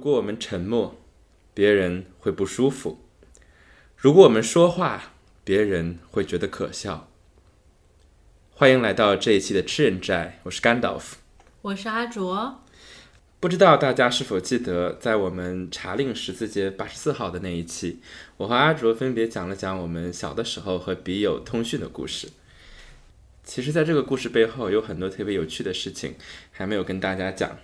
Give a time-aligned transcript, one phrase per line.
[0.00, 0.98] 如果我们沉默，
[1.52, 3.00] 别人会不舒服；
[3.98, 5.12] 如果我们说话，
[5.44, 7.10] 别人会觉得可笑。
[8.48, 11.18] 欢迎来到这一期的吃人斋，我是甘道夫，
[11.60, 12.62] 我是阿卓。
[13.40, 18.00] 不知道大家是否记得，在我们查令十字街八十四号的那一期，
[18.38, 22.30] 我和阿卓分别讲了讲我们小的时候和笔友通讯的故事。
[23.44, 26.14] 其实，在这个故事背后，有很多特别有趣的事情，
[26.52, 27.58] 还没有跟大家讲。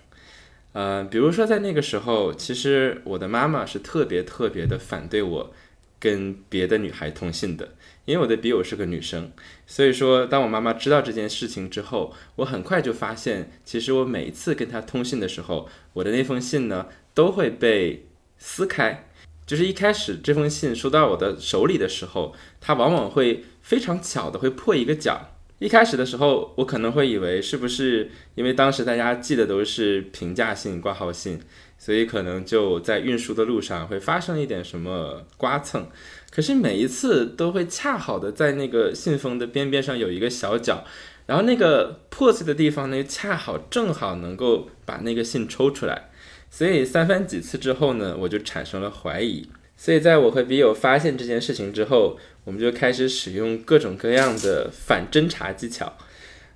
[0.73, 5.55] 呃，比如说在那个时候，其实我的妈妈是特别特别的反对我
[5.99, 7.75] 跟别的女孩通信的，
[8.05, 9.33] 因为我的笔友是个女生。
[9.67, 19.09] 所以说，当我妈妈知道这件事情之后，我很快就发现，其实我每一次跟她通信的时候，我的那封信呢都会被撕开。
[19.47, 25.36] 就是一开始这封信收到我的手里的时候，它往往会非常巧的会破一个角。
[25.59, 31.41] 一开始的时候，我可能会以为是不是因为当时大家寄的都是平价信、挂号信，
[31.79, 35.89] 所以可能就在运输的路上会发生一点什么刮蹭。
[36.31, 40.85] 可是每一次都会恰好的在那个信封的边边上有一个小角，
[41.25, 46.11] 然后那个破碎的地方呢，恰好正好能够把那个信抽出来。
[46.51, 49.49] 所以三番几次之后呢，我就产生了怀疑。
[49.79, 55.99] 所以在我和笔友发现这件事情之后，我们就开始使用各种各样的反侦查技巧，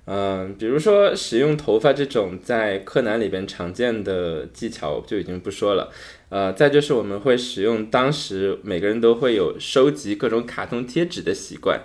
[0.05, 5.91] 嗯，比如说使用头发这种在柯南里边常见的技巧就已经不说了，
[6.29, 11.81] 呃，再就是我们会使用当时每个人都会有收集各种卡通贴纸的习惯。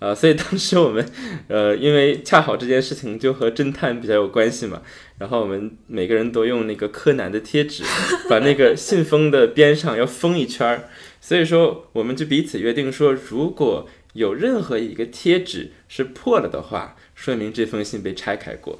[0.00, 1.06] 呃，所以当时我们，
[1.48, 4.82] 呃，因为恰好这件事情就和侦探比较有关系嘛，
[5.18, 7.84] 然后我们每个人都用那个柯南的贴纸，
[8.28, 10.88] 把那个信封的边上要封一圈儿，
[11.26, 18.78] 所以说我们就彼此约定说，如果有任何一个贴纸是破了的话，说明这封信被拆开过。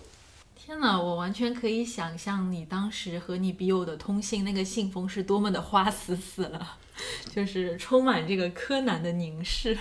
[0.54, 6.76] 天哪，我完全可以想象你当时和你笔友的通信，那个信封是多么的花死死了，
[7.34, 9.78] 就是充满这个柯南的凝视。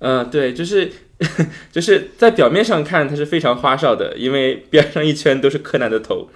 [0.00, 0.92] 嗯，对，就是
[1.72, 6.28] 就是在表面上看它是非常花哨的，因为边上一圈都是柯南的头，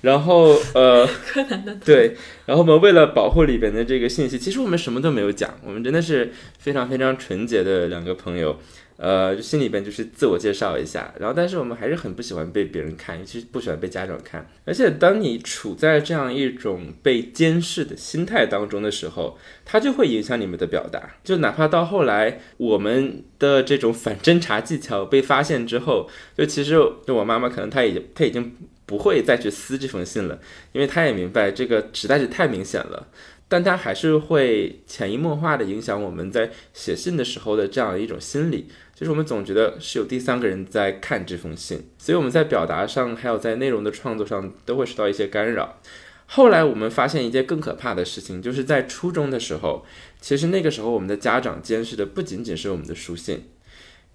[0.00, 2.16] 然后呃， 柯南的，对，
[2.46, 8.58] 然后我们为了保护里边的这个信息，其实我们什么都没有讲，我们真的是非常非常纯洁的两个朋友。
[8.96, 14.44] 呃，心里边就是自我介绍一下，然后但是我们还是很不喜欢被别人看，尤其是不喜欢被家长看。
[14.64, 21.14] 而且当你处在这样一种被监视的心态当中的时候，它就会影响你们的表达。
[21.22, 26.72] 就哪怕到后来我们的这种反侦查技巧被发现之后，就其实
[27.06, 28.52] 就我妈妈可能她已经她已经
[28.88, 30.40] 不会再去撕这封信了，
[30.72, 33.06] 因为他也明白这个实在是太明显了。
[33.50, 38.68] 但他还是会潜移默化的影响我们在写信的时候的这样一种心理。
[38.94, 45.78] 就是我们总觉得是有第三个人在看这封信，所以我们在表达上还有在内容的创作上都会受到一些干扰。
[46.26, 49.84] 后来我们发现一件更可怕的事情，就是在初中的时候，
[50.20, 53.44] 其实那个时候我们的家长监视的不仅仅是我们的书信。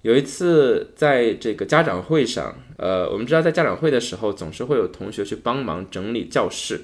[0.03, 6.81] 有一次在这个家长会上，呃，我们知道在家长会的时候总是会有同学去帮忙整理教室，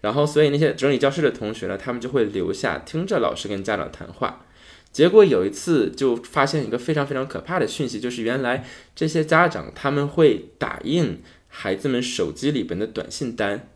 [0.00, 4.44] 然后所以那些整理教室的同学呢，他们就会留下听着老师跟家长谈话。
[4.90, 13.68] 结果有一次就发现一个非常非常可怕的讯息，就是原来这些家长他们会打印孩子们手机里边的短信单，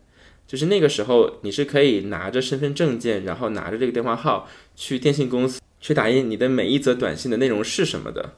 [0.45, 8.33] 就是那个时候你是可以拿着身份证件，然后拿着这个电话号去电信公司去打印你的每一则短信的内容是什么的。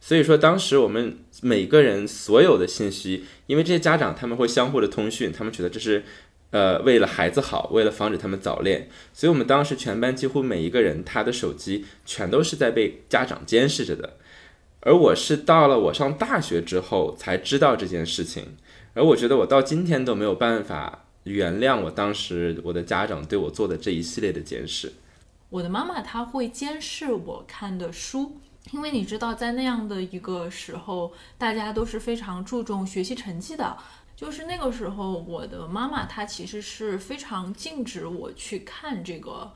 [0.00, 6.04] 所以说当时我们每个人所有的信息，因为这些家长他们会相互的通讯，他们觉得这是。
[6.52, 14.16] 呃，为了孩子好，为了防止他们早恋，所以我们当时全班几乎每一个人，他的手机全都是在被家长监视着的。
[14.80, 18.56] 而我是到了我上大学之后才知道这件事情，
[18.94, 24.94] 而我觉得我到今天都没有办法原谅我当时我的家长对我做的这一系列的监视。
[25.50, 28.40] 我的妈妈她会监视我看的书，
[28.72, 33.76] 因为你知道，在那样的一个时候，大家都是非常注重学习成绩的。
[34.14, 39.50] 就是那个时候，我的妈妈她其实是非常禁止我去看这个，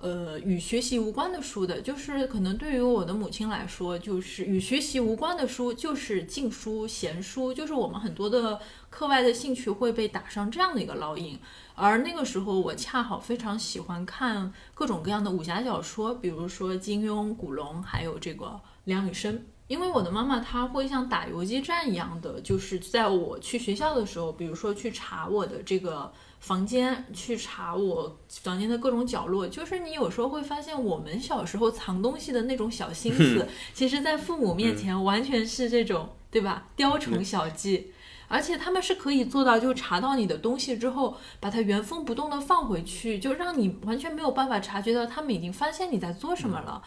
[0.00, 1.80] 呃，与学习无关的书的。
[1.80, 8.60] 就是可能对于我的母亲来说，就是与学习无关的书就是禁书、闲书，就是我们很多的
[8.90, 11.38] 课外的兴趣会被打上这样的一个烙印。
[11.74, 19.44] 而那个时候，我恰好非常喜欢看各种各样的武侠小说，比如说金庸、古龙，还有这个梁羽生。
[19.66, 26.12] 因为我的妈妈她会像打游击战一样的，就是在我去学校的时候，比如说去查我的这个
[26.44, 36.66] 房间，去查我房间的各种角落，就是你有时候会发现我们小时候藏东西的那种小心思，其实在父母面前完全是这种，对吧？
[36.76, 37.92] 雕虫小技。
[38.28, 46.82] 而且他们是可以做到，就查到你的东西之后，把它原封不动的放回去，就让你完全没有办法察觉到他们已经发现你在做什么了。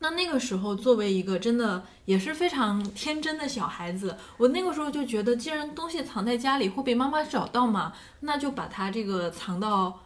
[0.00, 10.00] 那那个时候，作为一个真的也是非常天真的小孩子，我那个时候就觉得，既然东西藏在家里会被妈妈找到嘛，那就把它这个藏到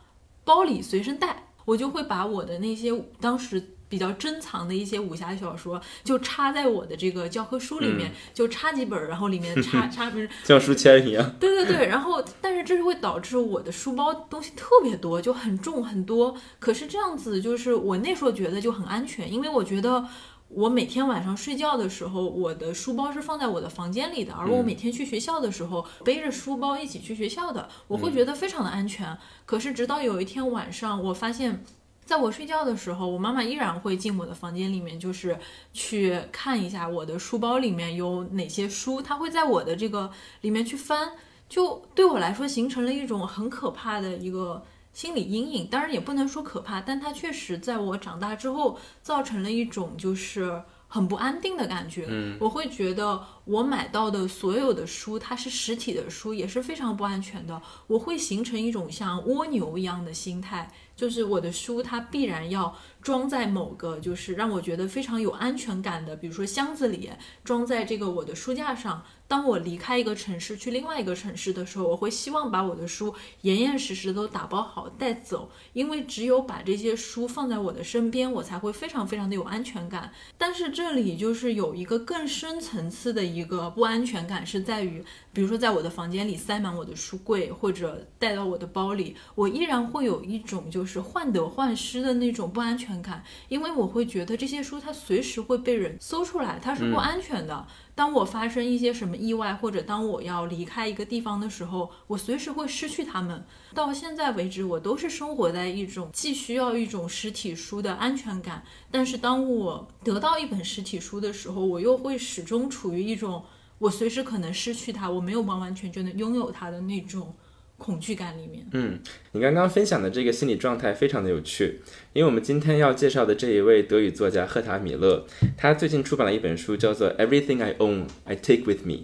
[0.44, 1.48] 包里随身带。
[1.64, 11.34] 我就会把我的那些当时比较珍藏的一些武侠小说，就插在我的这个教科书里面，就插几本，然后里面插 插不是像书签一样。
[11.38, 16.34] 对对对，然后但是这是会导致我的书包东西特别多，就很重很多。
[16.58, 20.08] 可是这样子就是我那时候觉得就很安全，因为我觉得。
[20.54, 29.16] 我每天晚上睡觉的时候，我的书包是放在我的房间里的，而我每天去学校的时候，背着书包一起去学校的，我会觉得非常的安全。
[29.46, 31.64] 可是直到有一天晚上，我发现，
[32.12, 35.38] 在我睡觉的时候，我妈妈依然会进我的房间里面，就是
[35.73, 40.11] 去看一下我的书包里面有哪些书，她会在我的这个
[40.43, 41.12] 里面去翻，
[41.49, 44.62] 就对我来说形成了一种很可怕的一个。
[44.93, 52.05] 心理阴影，当然也不能说可怕，但它确实在我长大之后造成了一种就是很不安定的感觉。
[52.11, 57.59] 嗯，我会觉得我买到的所有的书，它是实体的书，也是非常不安全的。
[57.87, 67.10] 我会形成一种像蜗牛一样的心态，就是我的书它必然要装在某个就是让我觉得非常有安全感的，比如说箱子里，
[67.44, 69.02] 装在这个我的书架上。
[69.28, 80.12] 当我离开一个城市去另外一个城市的时候，我会希望把我的书严严实实都打包好带走，因为只有把这些书放在我的身边，我才会非常非常的有安全感。
[80.37, 85.02] 但是这里就是有一个更深层次的一个不安全感，是在于，
[85.32, 97.66] 比如说在我的房间里塞满我的书柜，或者带到我的包里，我依然会有一种就是患得患失的那种不安全感，因为我会觉得这些书它随时会被人搜出来，它是不安全的。
[97.94, 103.44] 当我发生一些什么意外，或者当我要离开一个地方的时候，我随时会失去它们。
[103.74, 113.44] 到现在为止，我都是生活在一种既需要一种实体书的安全感，但是当我得到一本实体书的时候，我又会始终处于一种
[113.78, 117.34] 我随时可能失去它，我没有完完全全的拥有它的那种。
[117.82, 119.00] 恐惧感里面，嗯，
[119.32, 121.81] 你刚刚分享的这个心理状态非常的有趣，
[122.12, 125.26] 因为我们今天要介绍的这一位德语作家赫塔米勒，
[125.56, 128.94] 他最近出版了一本书，叫做《Everything I Own I Take with Me》，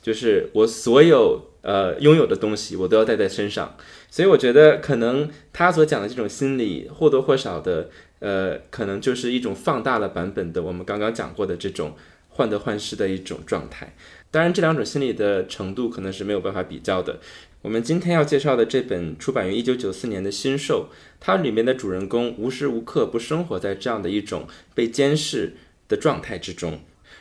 [0.00, 3.76] 就是我所有呃拥有的东西我都要带在身上，
[4.10, 7.90] 所以我觉得可能他所讲的这种心理或多或少的
[8.20, 11.94] 呃，可能就是一种放大了版本的我们刚刚讲过的这种
[12.30, 13.94] 患得患失的一种状态。
[14.30, 17.20] 当然，这两种心理的程度可能是没有办法比较的。
[17.62, 20.88] 我们今天要介绍的这本出版于一九九四年的新兽，
[21.20, 25.54] 它里面的主人公无时无刻不生活在这样的一种被监视
[25.86, 26.80] 的状态之中。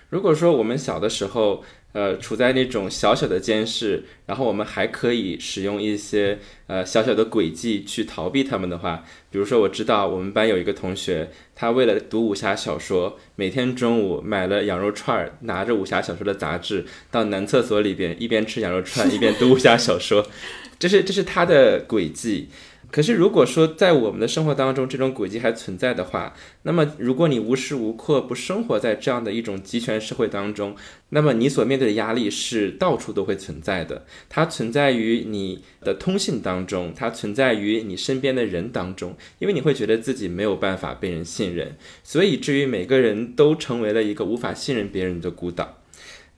[0.10, 20.26] 如果说我们小的时候，呃，处在那种小小的监视，然后我们还可以使用一些呃小小的诡计去逃避他们的话，比如说我知道我们班有一个同学，他为了读武侠小说，每天中午买了羊肉串儿，拿着武侠小说的杂志到男厕所里边一边吃羊肉串一边读武侠小说，
[20.80, 22.48] 这是这是他的诡计。
[22.92, 26.34] 可是，如果说在我们的生活当中，这种轨迹还存在的话，
[26.64, 30.76] 那么如果你无时无刻不生活在这样的一种集权社会当中，
[31.10, 34.06] 那么你所面对的压力是到处都会存在的。
[34.28, 45.81] 它存在于你的通信当中，它存在于你身边的人当中，因为你会觉得自己没有办法被人信任，所以至于每个人都成为了一个无法信任别人的孤岛。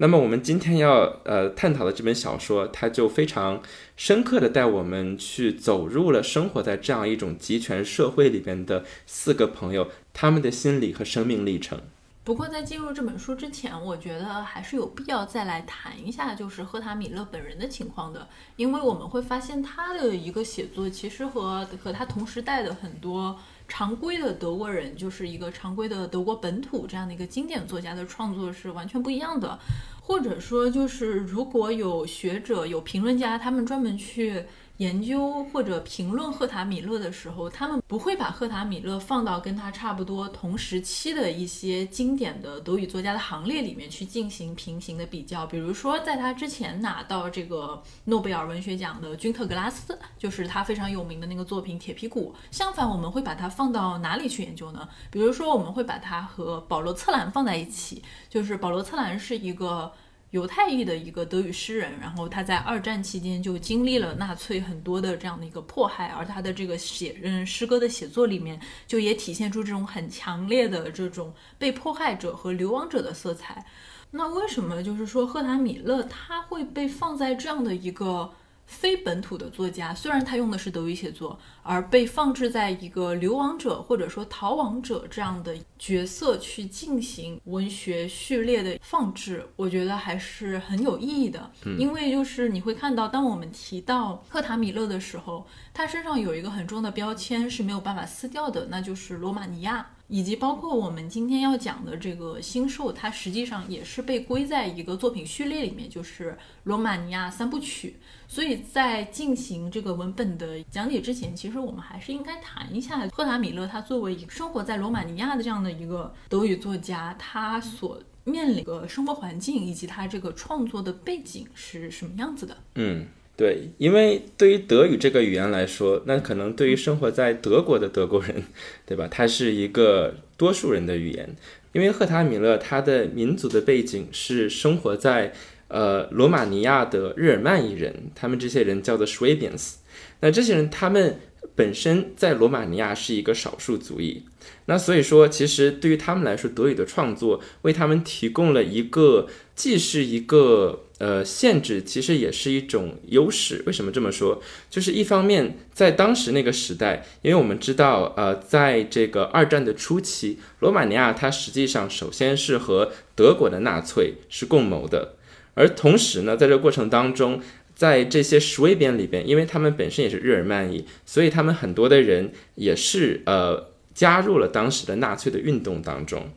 [0.03, 3.61] 那么我们今天要呃探讨的这本小说，它就非常
[3.95, 11.79] 深刻的带我们去走入了生活在这样一种集权社会里边的四个朋友他们的心理和生命历程。
[12.25, 23.39] 不过在进入这本书之前，我觉得还是有必要再来谈一下，就是赫塔米勒本人的情况的，因为我们会发现他的一个写作其实和和他同时代的很多。
[23.67, 29.57] 常规的德国人就是一个常规的德国本土这样的一个经典作家的创作是完全不一样的，
[30.01, 34.45] 或者说就是如果有学者有评论家，他们专门去。
[34.77, 45.45] 研究或者评论赫塔米勒的时候，他们不会把赫塔米勒放到跟他差不多同时期的一些经典的德语作家的行列里面去进行平行的比较。
[45.45, 52.33] 比如说，在他之前拿到这个诺贝尔文学奖的君特·格拉斯，就是他非常有名的那个作品《铁皮鼓》。
[52.55, 54.89] 相反，我们会把它放到哪里去研究呢？
[55.11, 59.93] 比如说，我们会把它和保罗·策兰放在一起，就是保罗·策兰是一个。
[60.33, 73.63] 犹太裔的一个德语诗人，然后他在二战期间就经历了纳粹很多的这样的一个迫害，而他的这个写嗯诗歌的写作里面，就也体现出这种很强烈的这种被迫害者和流亡者的色彩。
[74.09, 78.33] 那为什么就是说赫塔米勒他会被放在这样的一个？
[78.65, 91.51] 非本土的作家，虽然他用的是德语写作，而被放置在一个流亡者或者说逃亡者这样的角色去进行文学序列的放置，我觉得还是很有意义的。
[91.77, 99.87] 因为就是你会看到，当我们提到赫塔米勒的时候，他身上有一个很重的标签是没有办法撕掉的，那就是罗马尼亚。
[100.13, 107.95] 以及包括我们今天要讲的这个星兽，它实际上也是被归在一个作品序列里面，就是罗马尼亚三部曲。
[108.27, 122.55] 所以在进行这个文本的讲解之前，其实我们还是应该谈一下赫塔米勒他作为一个生活在罗马尼亚的这样的一个德语作家，他所面临的生活环境以及他这个创作的背景是什么样子的。
[122.75, 123.07] 嗯。
[123.43, 128.41] 对，因为对于德语这个语言来说，那可能对于生活在德国的德国人，
[128.85, 129.05] 对吧？
[129.11, 131.35] 它是一个多数人的语言。
[131.73, 135.33] 因为赫塔米勒他的民族的背景是生活在
[135.67, 139.73] 呃罗马尼亚的日耳曼裔人，他们这些人叫做 Swabians。
[140.21, 141.19] 那这些人他们
[141.55, 144.23] 本身在罗马尼亚是一个少数族裔，
[144.65, 150.79] 那所以说其实对于他们来说，德语的创作为他们提供了一个既是一个。
[150.99, 153.61] 呃，限制其实也是一种优势。
[153.65, 154.41] 为什么这么说？
[154.69, 165.15] 就是一方面，在当时那个时代，因为我们知道，呃，在这个二战的初期，罗马尼亚它实际上首先是和德国的纳粹是共谋的，
[165.55, 167.41] 而同时呢，在这个过程当中，
[167.75, 176.29] 在这些 s w a b i a n 里边，因为他们本身也是日耳曼裔，所以他们很多的人也是呃加入了当时的纳粹的运动当中。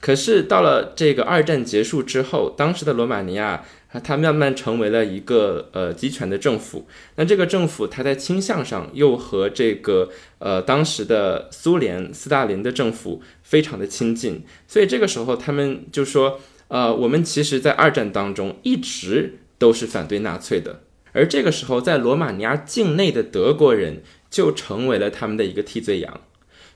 [0.00, 3.64] 可是到了这个二战结束之后，当时的罗马尼亚。
[4.04, 26.20] 它慢慢成为了一个呃集权的政府，那这个政府它在倾向上又和这个呃当时的苏联斯大林的政府非常的亲近，所以这个时候他们就说，呃，我们其实在二战当中一直都是反对纳粹的，而这个时候在罗马尼亚境内的德国人就成为了他们的一个替罪羊，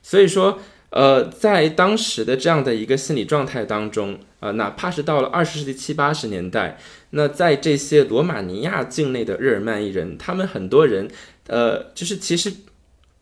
[0.02, 0.58] 所以说。
[0.94, 6.78] 呃，在当时的这样的一个心理状态当中，呃，哪怕是到了二十世纪七八十年代，
[7.12, 11.08] 那在这些罗马尼亚境内的日耳曼裔人，他们很多人，
[11.46, 12.52] 呃，就是其实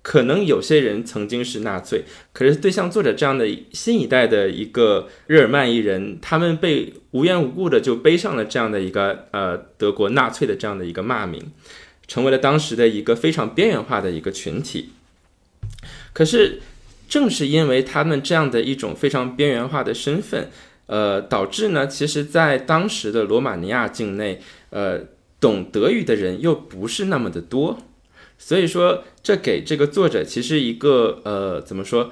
[0.02, 11.50] 可能有些人曾经是纳粹，可是对像作者这样的新一代的一个日耳曼裔人，他们被无缘无故的就背上了这样的一个呃德国纳粹的这样的一个骂名，
[12.06, 14.90] 成为了当时的一个非常边缘化的一个群体，
[16.12, 16.60] 可是。
[17.10, 20.48] 正是因为他们这样的一种非常边缘化的身份，
[20.86, 24.40] 呃，导致呢，其实，在当时的罗马尼亚境内，
[24.70, 25.00] 呃，
[25.40, 27.76] 懂德语的人又不是那么的多，
[28.42, 32.10] 所以说，这给这个作者其实一个呃，怎么说，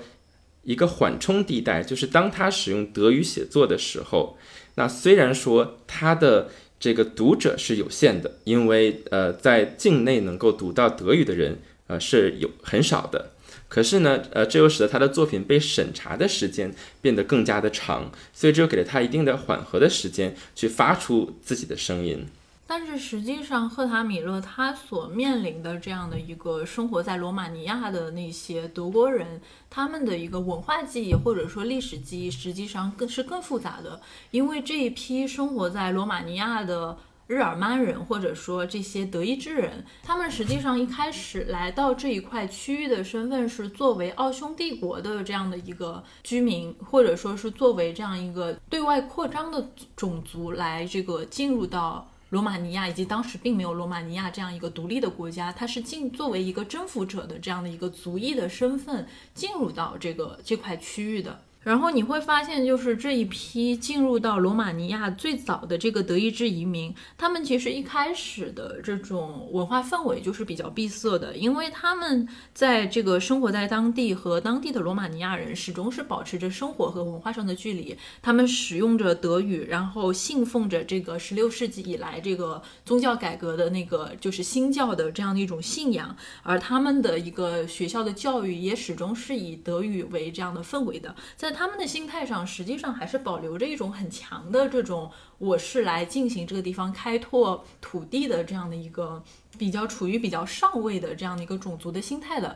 [0.62, 4.36] 一个缓冲地带，就是当他使用德语写作的时候，
[4.74, 13.32] 那虽然说他的这个读者是有限的，因为呃，在境内能够读到德语的人，呃，是有很少的。
[13.66, 22.26] 可是呢，呃，这又使得他的作品被审查的时间变得更加的长，所以这又给了他一定的缓和的时间去发出自己的声音。
[22.68, 36.98] 但是实际上，赫塔米勒他所面临的这样的一个生活在罗马尼亚的那些德国人，他们的一个文化记忆或者说历史记忆，实际上更是更复杂的，因为这一批生活在罗马尼亚的。
[37.28, 61.42] 日耳曼人，或者说这些德意志人，他们实际上一开始来到这一块区域的身份是作为奥匈帝国的这样的一个居民，或者说是作为这样一个对外扩张的种族来这个进入到罗马尼亚，以及当时并没有罗马尼亚这样一个独立的国家，它是进作为一个征服者的这样的一个族裔的身份进入到这个这块区域的。
[61.64, 91.47] 然后你会发现，就是这一批进入到罗马尼亚最早的这个德意志移民，他们其实一开始的这种文化氛围就是比较闭塞的，因为他们在这个生活在当地和当地的罗马尼亚人始终是保持着生活和文化上的距离，他们使用着德语，然后信奉着这个十六世纪以来这个宗教改革的那个就是新教的这样的一种信仰，而他们的一个学校的教育也始终是以德语为这样的氛围的，在。
[91.48, 99.24] 在他们的心态上，实际上还是保留着一种很强的这种，我是来进行这个地方开拓土地的这样的一个
[99.56, 102.54] 比较处于比较上位的这样的一个种族的心态的。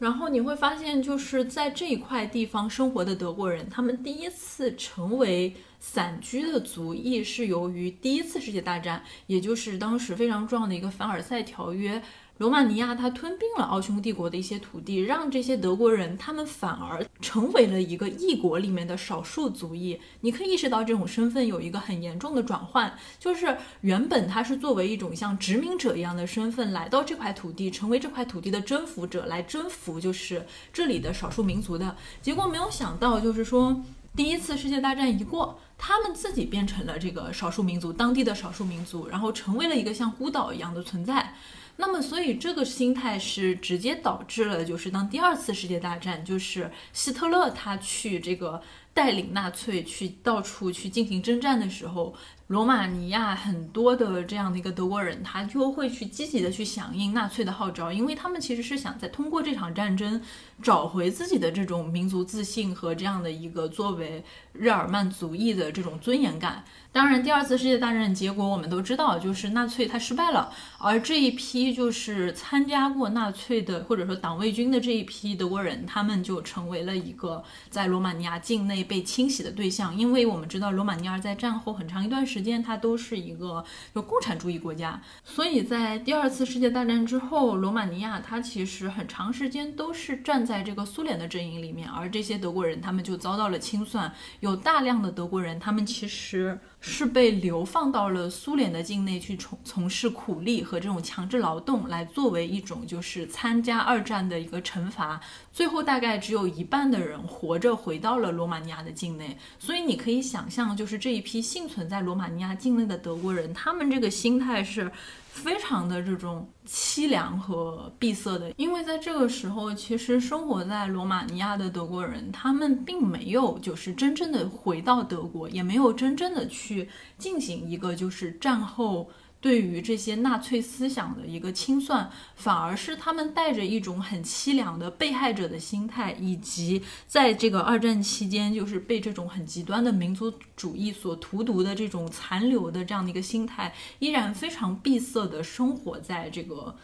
[0.00, 12.02] 然后你会发现，就是在这一块地方生活的德国人，他们第一次成为散居的族裔，是由于第一次世界大战，也就是当时非常重要的一个凡尔赛条约。
[12.38, 20.00] 罗马尼亚它吞并了奥匈帝国的一些土地，让这些德国人他们反而成为了一个异国里面的少数族裔。
[20.22, 31.94] 你可以意识到这种身份有一个很严重的转换，就是原本他是作为一种像殖民者一样的身份来到这块土地，成为这块土地的征服者，来征服就是这里的少数民族的。
[32.20, 33.80] 结果没有想到，就是说
[34.16, 41.34] 第一次世界大战一过，他们自己变成了这个少数民族，当地的少数民族，然后成为了一个像孤岛一样的存在。
[41.76, 48.62] 那么，所以这个心态是直接导致了，就是当第二次世界大战，就是希特勒他去这个
[48.94, 52.14] 带领纳粹去到处去进行征战的时候。
[52.48, 60.20] 罗马尼亚很多的这样的一个德国人，他就会去积极的去响应纳粹的号召，因为他们其实是想在通过这场战争
[60.62, 64.22] 找回自己的这种民族自信和这样的一个作为
[64.52, 66.62] 日耳曼族裔的这种尊严感。
[66.90, 82.62] 当然，第二次世界大战结果我们都知道，就是纳粹他失败了，而这一批就是参加过纳粹的或者说党卫军的这一批德国人，他们就成为了一个在罗马尼亚境内被清洗的对象，因为我们知道罗马尼亚在战后很长一段时间。
[82.62, 96.58] 它都是一个有共产主义国家，所以在第二次世界大战之后，罗马尼亚它其实很长时间都是站在这个苏联的阵营里面，而这些德国人他们就遭到了清算，有大量的德国人他们其实。
[96.84, 105.20] 是被流放到了苏联的境内去从从事苦力和这种强制劳动，来作为一种就是参加二战的一个惩罚。
[105.52, 114.90] 最后大概只有一半的人活着回到了罗马尼亚的境内，所以你可以想象，就是这一批幸存在罗马尼亚境内的德国人，他们这个心态是。
[115.32, 129.08] 非常的这种凄凉和闭塞的，因为在这个时候，其实生活在罗马尼亚的德国人，他们并没有就是真正的回到德国，也没有真正的去进行一个就是战后。
[129.42, 146.76] 对于这些纳粹思想的一个清算，反而是他们带着一种很凄凉的被害者的心态，以及在这个二战期间，就是被这种很极端的民族主义所荼毒的这种残留的这样的一个心态，依然非常闭塞的生活在这个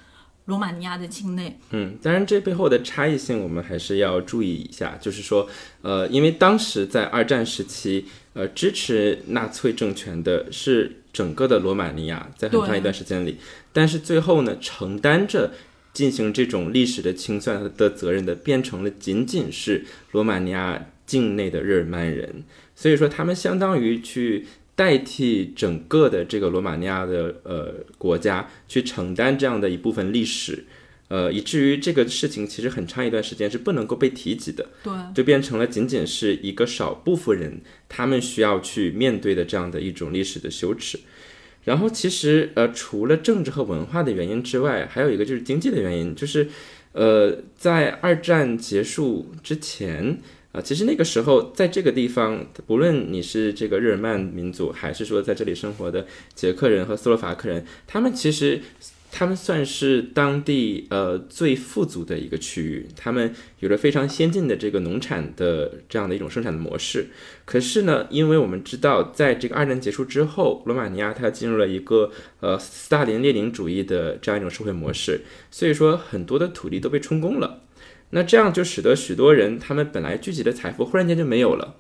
[0.47, 1.61] 罗马尼亚的境内。
[1.71, 5.49] 嗯，当然这背后的差异性我们还是要注意一下，就是说，
[5.83, 10.93] 呃，因为当时在二战时期，呃，支持纳粹政权的是。
[11.11, 13.39] 整个的罗马尼亚在很长一段时间里，
[13.73, 15.51] 但是最后呢，承担着
[15.93, 22.45] 进行这种历史的清算的责任的，变成了仅仅是罗马尼亚境内的日耳曼人。
[22.77, 24.47] 所以说，他们相当于去
[24.77, 30.67] 代替整个的这个罗马尼亚的呃国家去承担这样的一部分历史。
[31.09, 41.01] 呃，以至于这个事情其实很长一段时间是不能够被提及的，对，就变成了仅仅是一个少部分人他们需要去面对的这样的一种历史的羞耻。
[41.65, 46.47] 然后其实呃，除了政治和文化的原因之外，还有一个就是经济的原因，就是
[46.93, 50.19] 呃，在二战结束之前
[50.53, 58.61] 啊，其实那个时候在这个地方，不论你是这个日耳曼民族，还是说在这里生活的捷克人和斯洛伐克人，他们其实。
[59.11, 67.07] 他们算是当地呃最富足的一个区域，他们有着非常先进的这个农产的这样的一种生产的模式。
[67.45, 77.63] 可是呢，因为我们知道，在这个二战结束之后，罗马尼亚它进入了一个呃斯大林列宁主义的这样一种社会模式，所以说很多的土地都被充公了。
[78.11, 81.75] 那这样就使得许多人他们本来聚集的财富忽然间就没有了。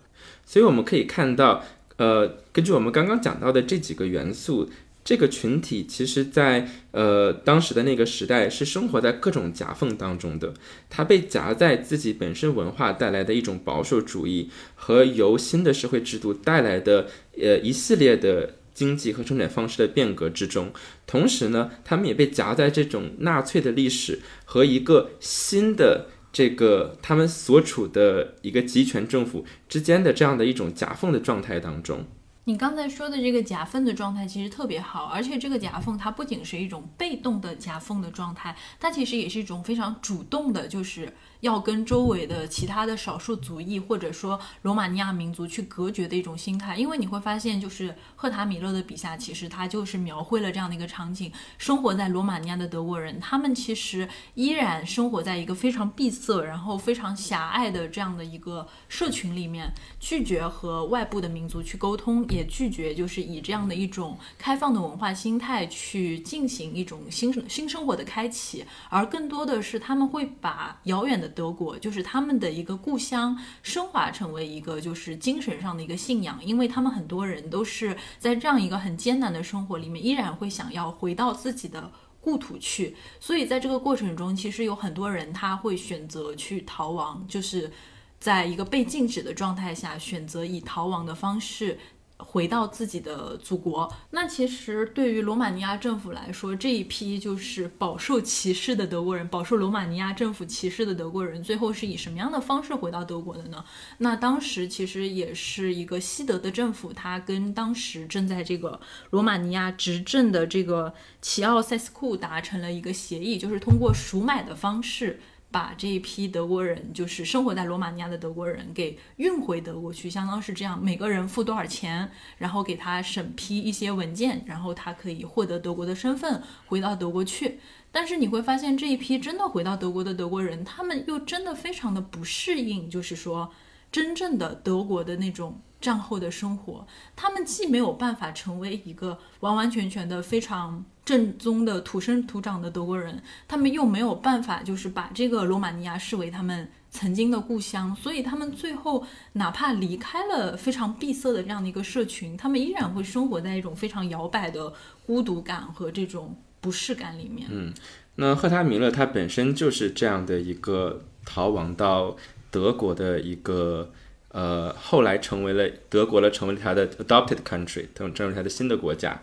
[0.44, 1.62] 所以我们可以看到，
[1.98, 4.68] 呃，根据我们刚刚讲到的这几个元素。
[5.09, 10.53] 这个群体其实，在呃当时的那个时代，是生活在各种夹缝当中的。
[10.90, 17.07] 他被夹在自己本身文化带来的一种保守主义和由新的社会制度带来的
[17.40, 20.71] 呃一系列的经济和生产方式的变革之中。
[21.07, 32.05] 同时呢，他们也被夹在这种纳粹的历史和一个新的这个他们所处的一个集权政府之间的这样的一种夹缝的状态当中。
[32.48, 41.14] 你刚才说的这个夹缝的状态其实特别好，而且这个夹缝它不仅是一种被动的夹缝的状态，它其实也是一种非常主动的，就是。
[41.40, 71.27] 要跟周围的其他的少数族裔或者说罗马尼亚民族去隔绝的一种心态，因为你会发现，就是赫塔米勒的笔下，其实他就是描绘了这样的一个场景：生活在罗马尼亚的德国人，他们其实依然生活在一个非常闭塞、然后非常狭隘的这样的一个社群里面，拒绝和外部的民族去沟通，也拒绝就是以这样的一种开放的文化心态去进行一种新生新生活的开启，而更多的是他们会把遥远的。
[71.28, 82.96] 德国就是他们的一个故乡，升华成为一个就是精神上的一个信仰，因为他们很多人都是在这样一个很艰难的生活里面，依然会想要回到自己的故土去。
[83.20, 87.70] 所以在这个过程中，其实有很多人他会选择去逃亡，就是
[88.18, 91.78] 在一个被禁止的状态下，选择以逃亡的方式。
[92.18, 103.64] 回到自己的祖国，那其实对于罗马尼亚政府来说，这一批就是饱受歧视的德国人，饱受罗马尼亚政府歧视的德国人，最后是以什么样的方式回到德国的呢？
[103.98, 115.20] 那当时其实也是一个西德的政府，他跟当时正在这个罗马尼亚执政的这个齐奥塞斯库达成了一个协议，就是通过赎买的方式。
[115.50, 127.61] 把这一批德国人，就是生活在罗马尼亚的德国人，给运回德国去，相当是这样，每个人付多少钱，然后给他审批一些文件，然后他可以获得德国的身份，回到德国去。
[127.90, 133.50] 但是你会发现，这一批真的回到德国的德国人，他们又真的非常的不适应，就是说，
[133.90, 135.61] 真正的德国的那种。
[135.80, 136.84] 战后的生活，
[137.14, 154.71] 他们既没有办法成为一个完完全全的非常正宗的土生土长的德国人，他们又没有办法就是把这个罗马尼亚视为他们曾经的故乡，所以他们最后哪怕离开了非常闭塞的这样的一个社群，他们依然会生活在一种非常摇摆的
[155.07, 157.49] 孤独感和这种不适感里面。
[157.51, 157.73] 嗯，
[158.16, 162.18] 那赫塔米勒他本身就是这样的一个逃亡到
[162.51, 163.90] 德国的一个。
[164.31, 169.23] 呃，后来成为了德国了，成为了他的 adopted country，等成为他的新的国家。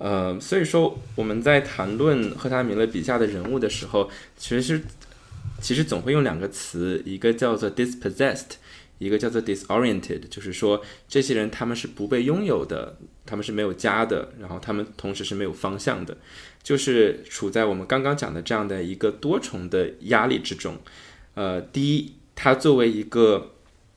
[0.00, 4.80] 呃，所以说我们在谈论赫塔米勒笔下的人物的时候，其实
[5.60, 8.52] 其实总会用两个词，一个叫做 dispossessed，
[8.96, 16.16] 一个叫做 disoriented，就是说这些人他们是不被拥有的，他们是没有家的，然后他们同时是没有方向的，
[16.62, 20.78] 就是处在我们刚刚讲的这样的一个多重的压力之中。
[21.34, 23.52] 呃，第一，他作为一个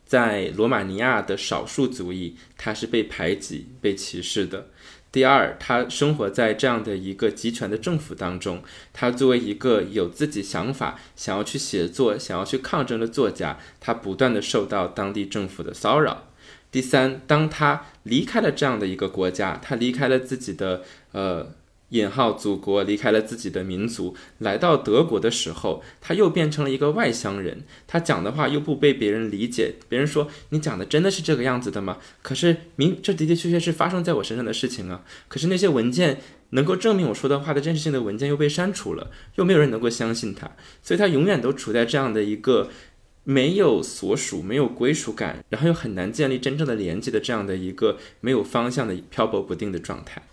[0.06, 4.68] 在罗马尼亚的少数族裔，他是被排挤、被歧视的。
[5.14, 16.24] 第二，他生活在这样的一个集权的政府当中，他作为一个有自己想法、想要去写作、想要去抗争的作家，他不断的受到当地政府的骚扰。
[16.72, 21.54] 第三，当他离开了这样的一个国家，他离开了自己的呃。
[21.94, 27.64] 引号祖国离开了自己的民族，来到德国的时候，他又变成了一个外乡人。
[27.88, 32.00] 他讲的话又不被别人理解，别人说你讲的真的是这个样子的吗？
[32.24, 35.06] 可是明这的的确确是发生在我身上的事情啊。
[35.28, 40.52] 可是那些文件能够证明我说的话的真实性的文件又被删除了，又没有人能够相信他，
[40.82, 42.70] 所以他永远都处在这样的一个
[43.24, 50.24] 没有所属、没有归属感，然后又很难建立真正的连接的这样的一个没有方向的漂泊不定的状态。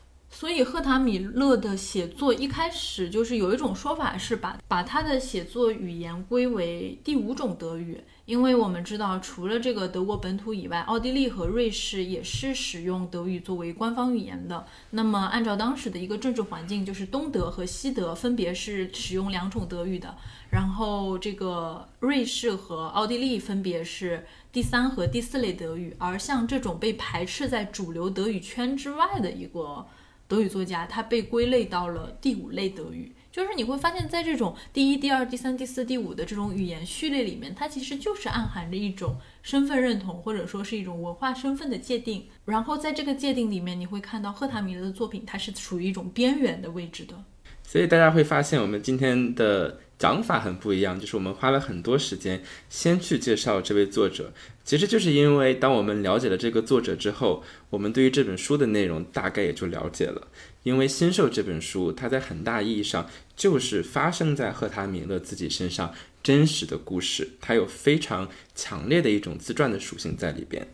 [0.41, 14.65] 所以赫塔米勒的写作一开始就是有一种说法是把把他的写作语言归为第五种德语，因为我们知道除了这个德国本土以外，奥地利和瑞士也是使用德语作为官方语言的。
[14.93, 20.17] 那么按照当时的一个政治环境，就是东德和西德分别是使用两种德语的，
[20.49, 29.85] 然后这个瑞士和奥地利分别是第三和第四类德语，而像这种被排斥在主流德语圈之外的一个。
[30.31, 42.29] 德语作家，他被归类到了第五类德语，就是你会发现在这种第一、第二、第三、第四、第五的这种语言序列里面，它其实就是暗含着一种身份认同，或者说是一种文化身份的界定。
[42.45, 47.25] 然后在这个界定里面，你会看到赫塔米勒的作品，它是处于一种边缘的位置的。
[47.65, 49.81] 所以大家会发现，我们今天的。
[50.01, 54.33] 讲法很不一样，就是我们花了很多时间先去介绍这位作者，
[54.65, 60.29] 其实就是因为当我们了解了这个作者之后，我们对于这本书的内容大概也就了解了。
[60.63, 70.67] 因为《新兽》这本书，它在很大意义上就是发生在赫塔米勒自己身上真实的故事，它有非常强烈的一种自传的属性在里边。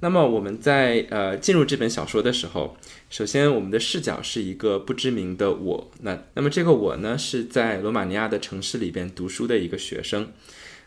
[0.00, 2.76] 那么我们在呃进入这本小说的时候，
[3.12, 5.90] 首先我们的视角是一个不知名的我。
[6.00, 10.32] 那那么这个我呢是在罗马尼亚的城市里边读书的一个学生。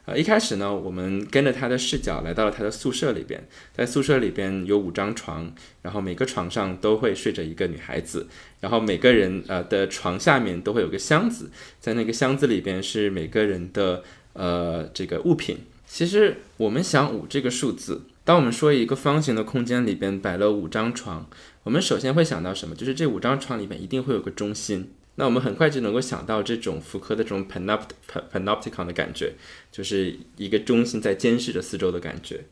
[0.06, 8.28] 呃，一开始呢，我们跟着他的视角来到了他的宿舍里边，在宿舍里边有五张床，然后每个床上都会睡着一个女孩子，
[8.60, 14.02] 然后每个人呃的床下面都会有个箱子，在那个箱子里边是每个人的
[14.34, 15.60] 呃这个物品。
[15.86, 18.02] 其实我们想五这个数字。
[18.24, 21.30] 当我们说一个方形的空间里边摆了五张床，
[21.66, 22.76] 我们首先会想到什么？
[22.76, 24.94] 就是这五张床里面一定会有个中心。
[25.16, 27.88] 那我们很快就能够想到这种福柯的这种 panopt
[28.32, 29.34] panopticon 的感觉，
[29.72, 32.46] 就是一个中心在监视着四周的感觉。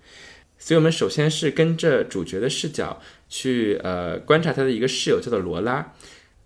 [0.58, 3.00] 所以，我们首先是跟着主角的视角
[3.30, 5.94] 去呃观察他的一个室友，叫做罗拉。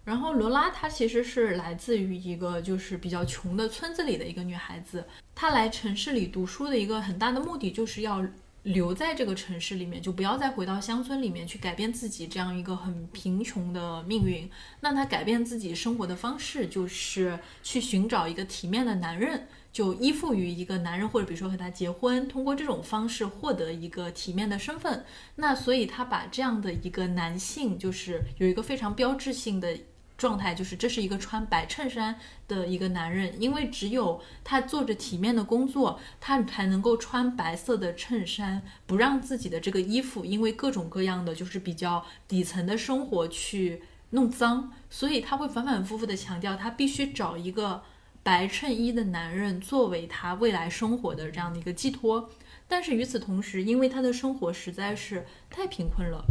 [0.04, 5.06] 然后，罗拉她其实是来自于一个就是比较穷的村子里的一个女孩子。
[5.34, 8.26] 她来城市里读书的一个很大的目的就是要。
[8.68, 14.50] 留在这个城市里面，就不要再回到乡村里面去改变自己这样一个很贫穷的命运。
[14.82, 25.06] 那他改变自己生活的方式，就是去寻找一个体面的男人，就依附于一个男人，或者比如说和他结婚，通过这种方式获得一个体面的身份。
[25.36, 29.78] 那所以他把这样的一个男性，就是有一个非常标志性的。
[30.18, 47.84] 状态就是这是一个穿白衬衫的一个男人，因为只有他做着体面的工作，他才能够穿白色的衬衫，不让自己的这个衣服因为各种各样的就是比较底层的生活去弄脏，所以他会反反复复的强调，他必须找一个
[48.24, 52.30] 白衬衣的男人作为他未来生活的这样的一个寄托。
[52.68, 56.26] 但是与此同时，因为他的生活实在是太贫困了。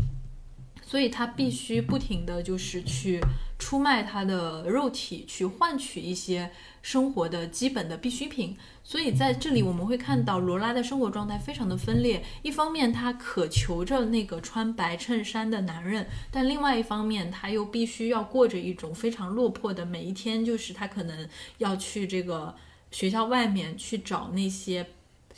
[0.88, 3.20] 所以他必须不停的就是去
[3.58, 6.50] 出卖他的肉体，去换取一些
[6.82, 8.56] 生活的基本的必需品。
[8.84, 12.22] 所以在这里我们会看到罗拉的生活状态非常的分裂。
[12.42, 22.54] 一方面她渴求着那个穿白衬衫的男人，但另外一方面他又必须要过着一种非常落魄的每一天，就是他可能要去这个
[22.90, 24.86] 学校外面去找那些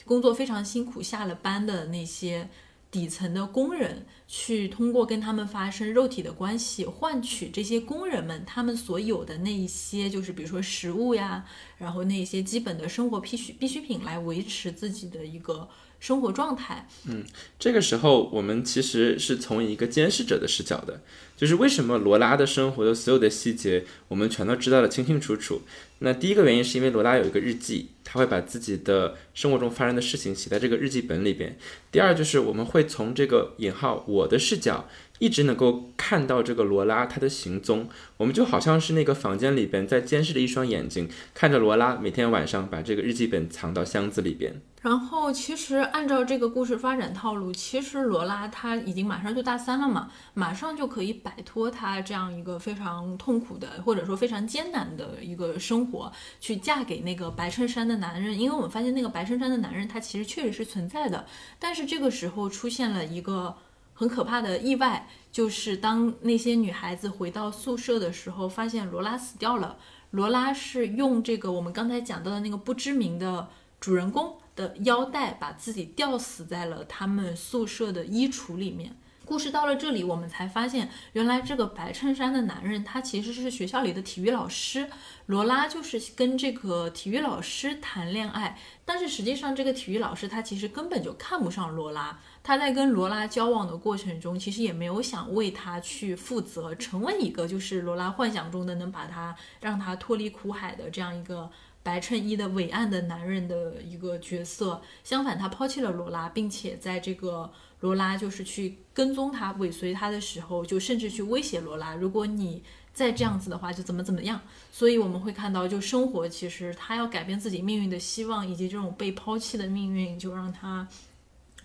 [0.05, 2.49] 工作非常辛苦下了班的那些。
[2.91, 11.47] 底层的工人去通过跟他们发生肉体的关系，换取这些工人们他们所有的那一些，就是比如说食物呀，
[11.79, 15.67] 然后那些基本的生活必需必需品来维持自己的一个
[15.99, 16.87] 生活状态。
[17.07, 17.25] 嗯，
[17.59, 21.01] 这个时候我们其实是从一个监视者的视角的，
[21.35, 25.63] 就是为什么罗拉的生活的所有的细节我们全都知道的清清楚楚。
[26.01, 27.89] 那第一个原因是因为罗拉有一个日记。
[28.11, 31.57] 他会把自己的生活中发生的事情写在这个日记本里边。
[31.93, 34.89] 第二就是我们会从这个引号我的视角，
[35.21, 37.89] 一直能够看到这个罗拉她的行踪。
[38.17, 44.61] 我们就好像是那个房间里边在监视的一双眼睛，看着罗拉每天晚上把这个日记本藏到箱子里边。
[44.81, 58.39] 然后，其实按照这个故事发展套路，其实罗拉她已经马上就大三了嘛，马上就可以摆脱她这样一个非常痛苦的，或者说非常艰难的一个生活，去嫁给那个白衬衫的男人。
[58.39, 61.27] 因为我们发现那个白衬衫的男人他其实确实是存在的，
[61.59, 63.57] 但是这个时候出现了一个
[63.93, 69.77] 很可怕的意外，就是当那些女孩子回到宿舍的时候，发现罗拉死掉了。
[70.13, 74.39] 罗拉是用这个我们刚才讲到的那个不知名的主人公。
[74.59, 78.97] 的腰带把自己吊死在了他们宿舍的衣橱里面。
[79.29, 84.89] 故事到了这里，我们才发现，原来这个白衬衫的男人他其实是学校里的体育老师。
[85.27, 92.19] 罗拉就是跟这个体育老师谈恋爱，但是实际上这个体育老师他其实根本就看不上罗拉。
[92.43, 101.51] 他在跟罗拉交往的过程中，其实也没有想为他去负责，成为一个就是罗拉幻想中的能把他让他脱离苦海的这样一个。
[101.89, 114.39] 白衬衣的伟岸的男人的一个角色，相反，他抛弃了罗拉，并且在这个罗拉就是去跟踪他、尾随他的时候，就甚至去威胁罗拉，如果你再这样子的话，就怎么怎么样。
[114.71, 120.87] 所以我们会看到，就生活其实他要改变自己命运的希望，以及这种被抛弃的命运，就让他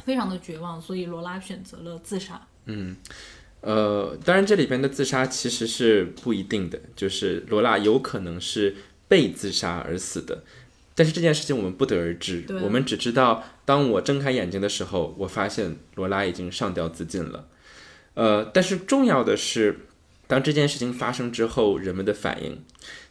[0.05, 0.81] 非常的绝望。
[0.81, 2.47] 所以罗拉选择了自杀。
[2.67, 2.95] 嗯，
[3.59, 8.73] 呃，当然这里边的自杀其实是不一定的，就是罗拉有可能是。
[9.13, 10.41] 被自杀而死的，
[10.95, 12.45] 但是这件事情我们不得而知。
[12.63, 17.47] 我们只知道，当我睁开眼睛的时候，我发现罗拉已经上吊自尽了。
[18.15, 19.81] 呃，但是重要的是，
[20.25, 22.63] 当这件事情发生之后，人们的反应，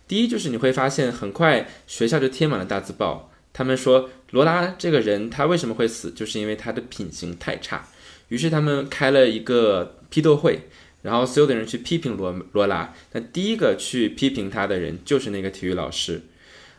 [0.09, 7.89] 第一就是你会发现，很快学校就贴满了大字报，他们说罗拉这个人他为什么会死，就是因为他的品行太差。
[8.27, 10.69] 于是他们开了一个批斗会。
[11.03, 16.23] 然后所有的人去批评罗罗拉，那第一个去批评他的人就是那个体育老师，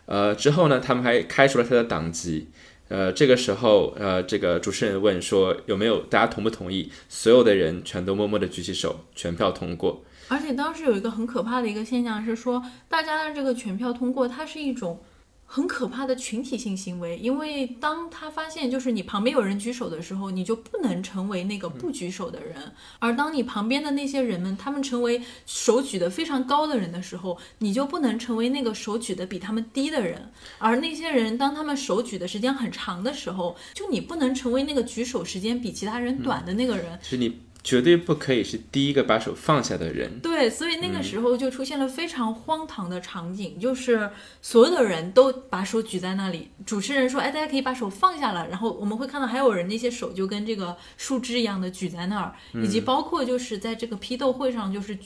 [0.05, 2.47] 呃，之后呢，他们还开除了他的党籍，
[2.87, 6.91] 呃，这个时候，呃，这个主持人问说有没有大家同不同意？
[7.07, 10.03] 所有的人全都默默的举起手，全票通过。
[10.29, 15.03] 而且当时有一个很可怕的一个现象是说，大家的这个全票通过，它是一种。
[15.55, 22.55] 很可怕的群体性行为，因为当他发现就是你旁边有人举手的时候，你就不能成为那个不举手的人；
[22.97, 30.19] 而当你旁边的那些人们他们成为手举得非常高的人的时候，你就不能成为那个手举得比他们低的人；
[30.57, 36.97] 而那些人当他们手举的时间很长的时候，就你不能成为那个举手时间比其他人短的那个人。
[37.03, 37.39] 是你。
[37.63, 40.19] 绝对不可以是第一个把手放下的人。
[40.19, 44.09] 对，所以那个时候就出现了非常荒唐的场景，就是
[44.41, 54.97] 所有的人都把手举在那里，主持人说：“哎，大家可以把手放下了。”然后我们会看到还有人那些手就跟这个树枝一样的举在那儿，以及包括就是在这个批斗会上就是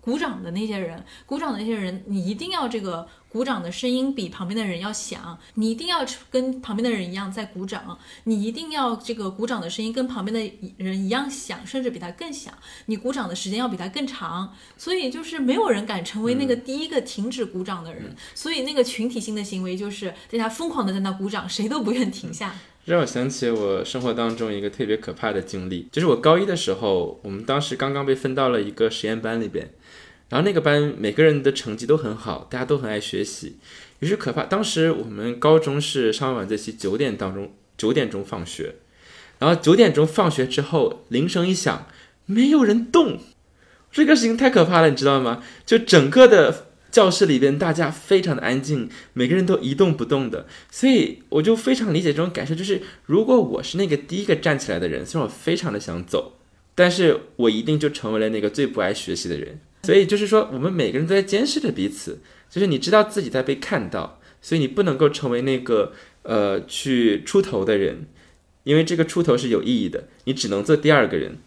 [0.00, 12.54] 鼓掌的那些人，鼓掌的那些人，你一定要这个鼓掌的声音比旁边的人要响，你一定要跟旁边的人一样在鼓掌，你一定要这个鼓掌的声音跟旁边的人一样响，甚至比他更响，
[12.86, 22.54] 你鼓掌的时间要比他更长，所以就是没有人敢成为那个第一个停止鼓掌的人，所以那个群体性的行为就是大家疯狂的在那鼓掌，谁都不愿停下。
[22.86, 29.68] 让我想起我生活当中一个特别可怕的经历，就是我高一的时候，我们当时刚刚被分到了一个实验班里边。
[30.28, 33.56] 然后那个班每个人的成绩都很好，大家都很爱学习。
[34.00, 38.76] 于是可怕，当时我们高中是上完晚自习，九点当中九点钟放学。
[39.38, 41.86] 然后九点钟放学之后，铃声一响，
[42.26, 43.18] 没有人动，
[43.90, 45.42] 这个事情太可怕了，你知道吗？
[45.64, 50.46] 就整个的教室里边，大家非常的安静，每个人都一动不动的。
[50.70, 56.38] 所以我就非常理解这种感受，就是如果我是那个第一个站起来的人，虽然我非常的想走，
[56.74, 59.60] 但是我一定就成为了那个最不爱学习的人。
[59.88, 62.20] 所以就是说，我们每个人都在监视着彼此。
[62.50, 68.06] 就是你知道自己在被看到，所以你不能够成为那个呃去出头的人，
[68.64, 70.08] 因为这个出头是有意义的。
[70.24, 71.38] 你只能做第二个人。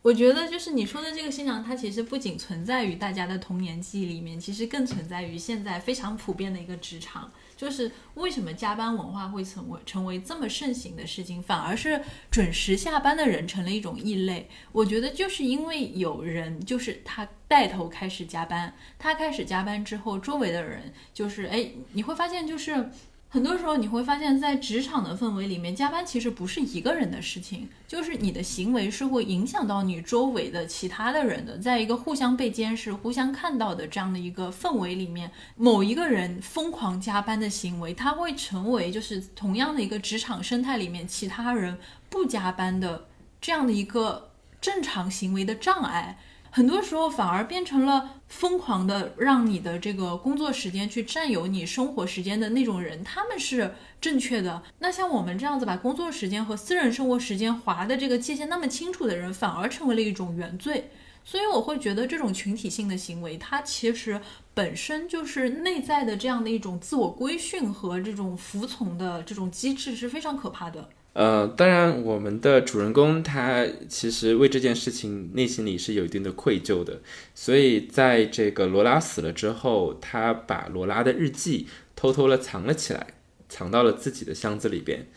[0.00, 7.30] 我觉得就是你说的这个现象，它其实不仅存在于大家的童年记忆里面，其实更存在于现在非常普遍的一个职场。
[7.60, 14.48] 就是为什么加班文化会成为成为这么盛行的事情，反而是准时下班的人成了一种异类。
[14.72, 22.88] 我觉得就是因为有人就是他带头开始加班，他开始加班之后，周围的人就是哎，你会发现就是。
[23.32, 31.56] 很多时候你会发现，在职场的氛围里面，加班其实不是一个人的事情，就是你的行为是会影响到你周围的其他的人的。
[31.56, 43.06] 在一个互相被监视、互相看到的这样的一个氛围里面，某一个人疯狂加班的行为，他会成为就是同样的一个职场生态里面其他人不加班的
[43.40, 46.18] 这样的一个正常行为的障碍。
[46.52, 54.62] 很多时候反而变成了疯狂的让你的这个工作时间去占有你生活时间的那种人，他们是正确的。
[54.80, 60.90] 那像我们这样子把工作时间和私人生活时间划的这个界限那么清楚的人，反而成为了一种原罪。
[61.22, 64.20] 所以我会觉得这种群体性的行为，它其实
[64.52, 70.88] 本身就是内在的这样的一种自我规训和这种服从的这种机制是非常可怕的。
[71.12, 77.00] 呃，当然，我们的主人公他其实为这件事情内心里是有一定的愧疚的，
[77.34, 83.14] 所以在这个罗拉死了之后，他把罗拉的日记偷偷的藏了起来，
[83.48, 85.08] 藏到了自己的箱子里边，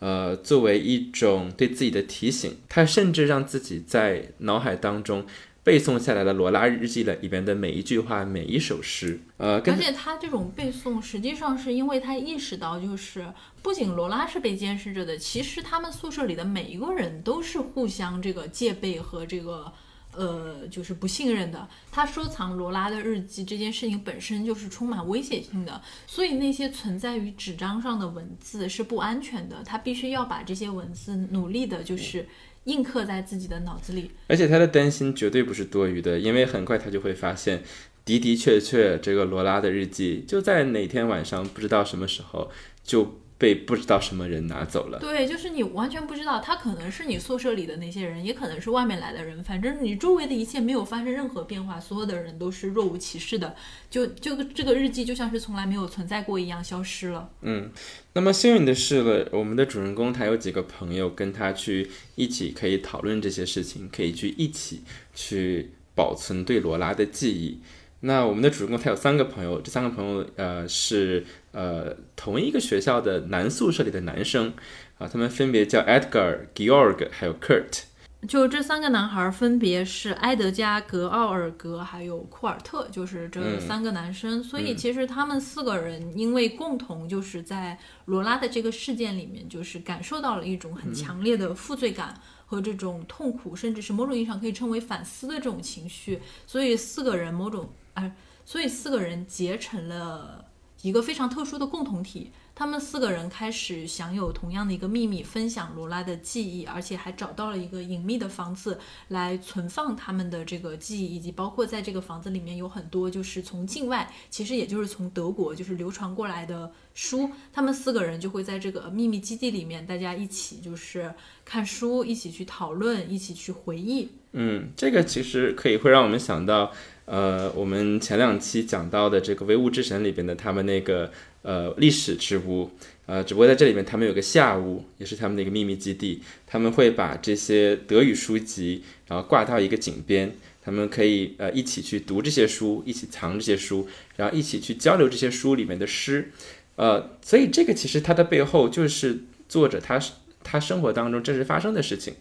[0.00, 5.24] 呃，作为一种对自己的提醒，他甚至让自己在脑海当中。
[5.66, 13.26] 背诵下来的罗拉日记的里边的每一句话，每一首诗，呃，而且他这种背诵实际上是因为他意识到，就是
[13.62, 19.72] 不仅罗拉是被监视着的，其实他们宿舍里的每一个人都是互相这个戒备和这个
[20.12, 21.68] 呃，就是不信任的。
[21.90, 32.24] 他收藏罗拉的日记这件事情本身就是充满危险性的，所以那些存在于纸张上的文字是不安全的，他必须要把这些文字努力的，就是。
[32.66, 37.64] 印刻在自己的脑子里，而且他的担心绝对不是多余的，因为很快他就会发现，
[38.04, 42.50] 的的确确，这个罗拉的日记就在哪天晚上，不知道什么时候
[42.84, 43.18] 就。
[43.38, 44.98] 被不知道什么人拿走了。
[44.98, 49.42] 对，就是你完全不知道，他可能是你宿舍里的那些人，也可能是外面来的人。
[49.44, 53.54] 反正你周围的一切没有发生任何变化，所有的人都是若无其事的，
[53.90, 57.30] 就就这个日记就像是从来没有存在过一样，消失了。
[57.42, 57.70] 嗯，
[58.14, 64.82] 那么幸运的是了，我们的主人公他有几个朋友跟他去一起可以讨论这些事情，可以去一起
[65.14, 67.60] 去保存对罗拉的记忆。
[68.00, 71.24] 那我们的主人公他有三个朋友，这三个朋友呃是
[71.56, 74.52] 呃同一个学校的男宿舍里的男生
[74.98, 77.84] 啊，他们分别叫 Edgar、Georg 还有 Kurt。
[78.28, 84.42] 就这三个男孩分别是埃德加、格奥尔格还有库尔特，就是这三个男生。
[84.44, 92.14] 所以其实他们四个人因为共同就是在罗拉的这个事件里面，就是感受到了一种很强烈的负罪感。
[92.48, 98.14] 和这种痛苦，甚至是某种意义上可以称为反思的这种情绪，所以四个人某种哎，
[98.44, 100.44] 所以四个人结成了
[100.86, 102.30] 一个非常特殊的共同体。
[102.54, 117.28] 他们四个人开始享有同样的一个秘密，分享罗拉的记忆，而且还找到了一个隐秘的房子来存放他们的这个记忆，以及包括在这个房子里面有很多就是从境外，其实也就是从德国就是流传过来的书。
[117.52, 121.12] 他们四个人就会在这个秘密基地里面，大家一起就是
[121.44, 124.12] 看书，一起去讨论，一起去回忆。
[124.32, 126.72] 嗯，这个其实可以会让我们想到，
[127.06, 131.10] 呃，我们前两期讲到的这个《唯物之神》里边的他们那个。
[131.42, 132.68] 呃，历史之屋，
[133.06, 136.20] 呃，只不过在这里面，他们有个下屋，也是他们的一个秘密基地。
[136.44, 143.86] 他们会把这些德语书籍，然后挂到一个井边，他们可以呃一起去读这些书，一起藏这些书，
[144.16, 146.32] 然后一起去交流这些书里面的诗，
[146.74, 150.00] 呃，所以这个其实它的背后就是作者他
[150.42, 152.14] 他生活当中真实发生的事情，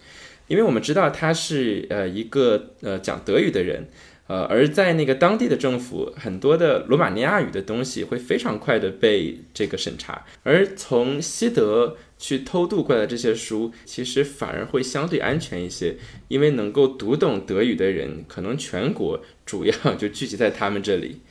[0.47, 3.87] 因为我们知道他是呃一个呃讲德语的人。
[4.27, 15.97] 呃，而在那个当地的政府，很多的罗马尼亚语的东西会非常快的被这个审查，而从西德去偷渡过来这些书，其实反而会相对安全一些，
[16.27, 21.21] 因为能够读懂德语的人，可能全国主要就聚集在他们这里。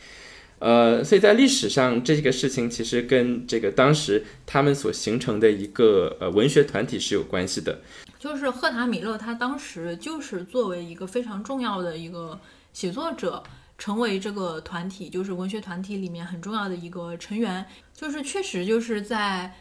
[0.61, 7.81] 呃，所以在历史上，这个事情其实跟这个当时他们所形成的一个呃文学团体是有关系的。
[8.21, 12.39] 就是赫塔米勒，他当时就是作为一个非常重要的一个。
[12.75, 13.43] 写作者
[13.79, 19.55] 成为这个团体，就是文学团体里面很重要的一个成员，就是确实就是在。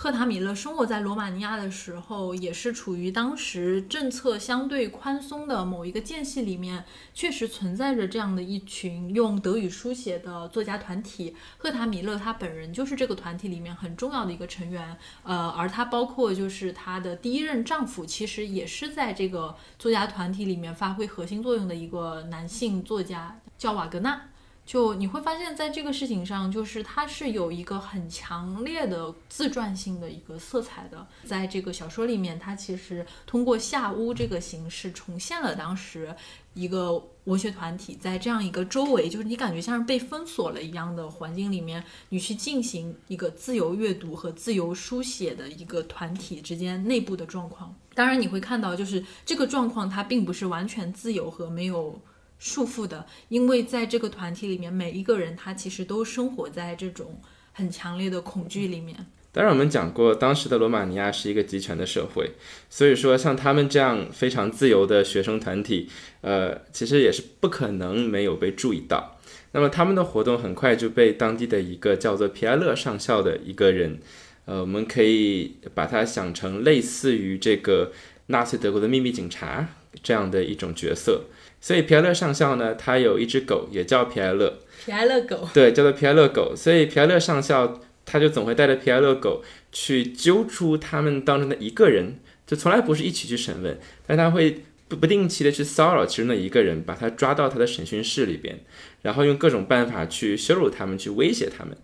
[0.00, 11.34] 赫塔米勒生活在罗马尼亚的时候，也是处于当时政策相对宽松的某一个间隙里面，确实存在着这样的一群用德语书写的作家团体。
[11.56, 24.28] 赫塔米勒他本人就是这个团体里面很重要的一个成员，呃，而他包括就是他的第一任丈夫，其实也是在这个作家团体里面发挥核心作用的一个男性作家，叫瓦格纳。
[24.68, 31.06] 就你会发现在这个事情上，就是它是有一个很强烈的自传性的一个色彩的。
[31.24, 36.14] 在这个小说里面，它其实通过下屋这个形式重现了当时
[36.52, 47.74] 一个文学团体在这样一个周围，就是你感觉像是被封锁了一样的环境里面，你去进行一个自由阅读和自由书写的一个团体之间内部的状况。
[47.94, 51.98] 当然，你会看到，就是这个状况它并不是完全自由和没有。
[52.38, 57.20] 束缚的，因为在这个团体里面，每一个人他其实都生活在这种
[57.52, 58.96] 很强烈的恐惧里面。
[59.30, 62.32] 当然，我们讲过，当时的罗马尼亚是一个集权的社会，
[62.70, 65.88] 所以说像他们这样非常自由的学生团体，
[66.22, 69.18] 呃，其实也是不可能没有被注意到。
[69.52, 73.98] 那么他们的活动很快就被当地的一个叫做皮埃勒上校的一个人，
[74.46, 77.92] 呃，我们可以把它想成类似于这个
[78.26, 79.68] 纳粹德国的秘密警察
[80.02, 81.24] 这样的一种角色。
[81.60, 84.58] 所以皮埃勒上校呢，他有一只狗，也叫皮埃勒。
[84.84, 85.48] 皮埃勒狗。
[85.52, 86.54] 对，叫做皮埃勒狗。
[86.56, 89.42] 所以皮埃勒上校他就总会带着皮埃勒狗
[89.72, 98.60] 去揪出他们当中的一个人，就从来不是一起去审问，但他会不不定期的去骚扰其中的一个人，把他抓到他的审讯室里边，
[99.02, 101.76] 然后用各种办法去羞辱他们，去威胁他们。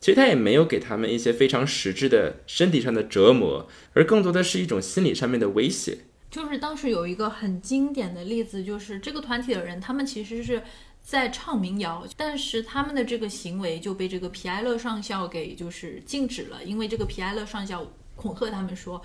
[0.00, 5.98] 其实他也没有给他们一些非常实质的身体上的折磨，而更多的是一种心理上面的威胁。
[6.32, 10.62] 就是当时有一个很经典的例子，就是这个团体的人，他们其实是
[11.02, 19.02] 在唱民谣，但是他们的这个行为就被这个皮埃勒上校给就是禁止了，因为这个皮埃勒上校恐吓他们说，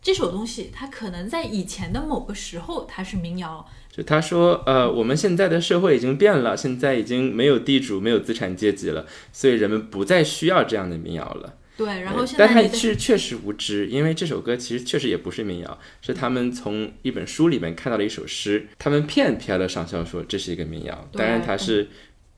[0.00, 11.54] 这首东西它可能在以前的某个时候它是民谣，就他说，呃，我们现在的社会已经变了，现在已经没有地主，没有资产阶级了，所以人们不再需要这样的民谣了。
[11.78, 21.88] 对，然后现在，但他是确实无知，因为这首歌其实确实也不是民谣，是他们从一本书里面看到了一首诗，他们骗皮埃勒上校说这是一个民谣，当然他是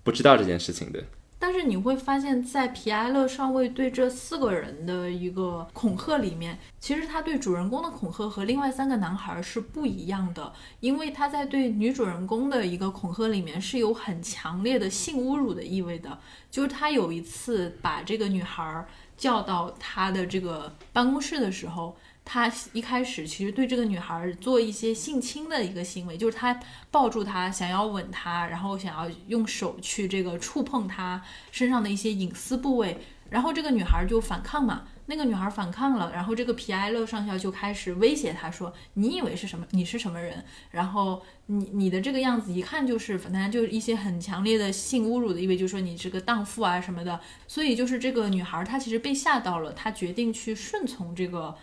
[0.02, 1.02] 不知道这件事情的。
[1.38, 16.18] 但是你会发现在皮埃勒上尉对这四个人的一个恐吓里面，其实他对主人公的恐吓和另外三个男孩是不一样的，因为他在对女主人公的一个恐吓里面是有很强烈的性侮辱的意味的，
[16.50, 18.86] 就是他有一次把这个女孩。
[19.20, 21.94] 叫到他的这个办公室的时候，
[22.24, 26.58] 他一开始其实对这个女孩做一些性侵的一个行为，就是他
[26.90, 32.98] 抱住她，想要吻她，然后想要用手去这个触碰她身上的一些隐私部位，
[33.28, 34.84] 然后这个女孩就反抗嘛。
[35.10, 39.66] 那个女孩反抗了，然后这个皮埃勒上校就开始威胁她说：“你以为是什么？
[39.72, 40.44] 你是什么人？
[40.70, 47.20] 然后你你的这个样子一看就是，反正就是一些很强烈的性侮辱的意味，就是说你是个荡妇啊什么的。
[47.48, 51.56] 所以就是这个女孩她其实被吓到了，她决定去顺从这个，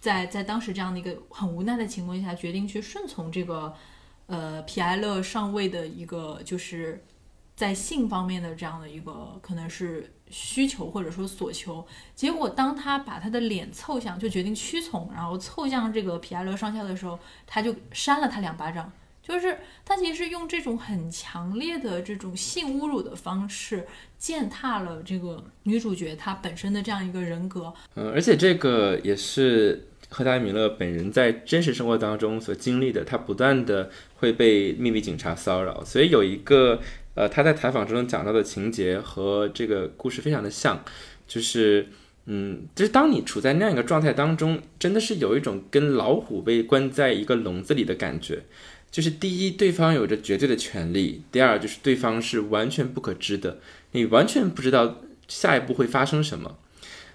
[0.00, 3.74] 在在当时这样的一个很无奈的情况下，决定去顺从这个
[4.28, 7.04] 呃皮埃勒上尉的一个就是
[7.54, 17.16] 在性方面的这样的一个可能是。”需求或者说所求，结果当他把他的脸凑向，就决定屈从，然后凑向这个皮埃勒上校的时候，
[17.46, 18.90] 他就扇了他两巴掌。
[19.22, 23.86] 就是他其实用这种很强烈的这种性侮辱的方式
[24.18, 27.72] 践踏了这个女主角她本身的这样一个人格。
[27.94, 36.80] 嗯，而且这个也是赫达米勒本人在真实生活当中所经历的，他不断的会被秘密警察骚扰，所以有一个。
[37.14, 40.84] 呃，他在采访中讲到的情节和这个故事非常的像，
[41.26, 41.88] 就是，
[42.26, 48.44] 嗯，就是当你处在那样一个状态当中，真的是有一种跟老虎被关在一个笼子里的感觉，
[48.90, 53.58] 就是第一，对方有着绝对的权利；第二，就是对方是完全不可知的，
[53.92, 56.58] 你完全不知道下一步会发生什么。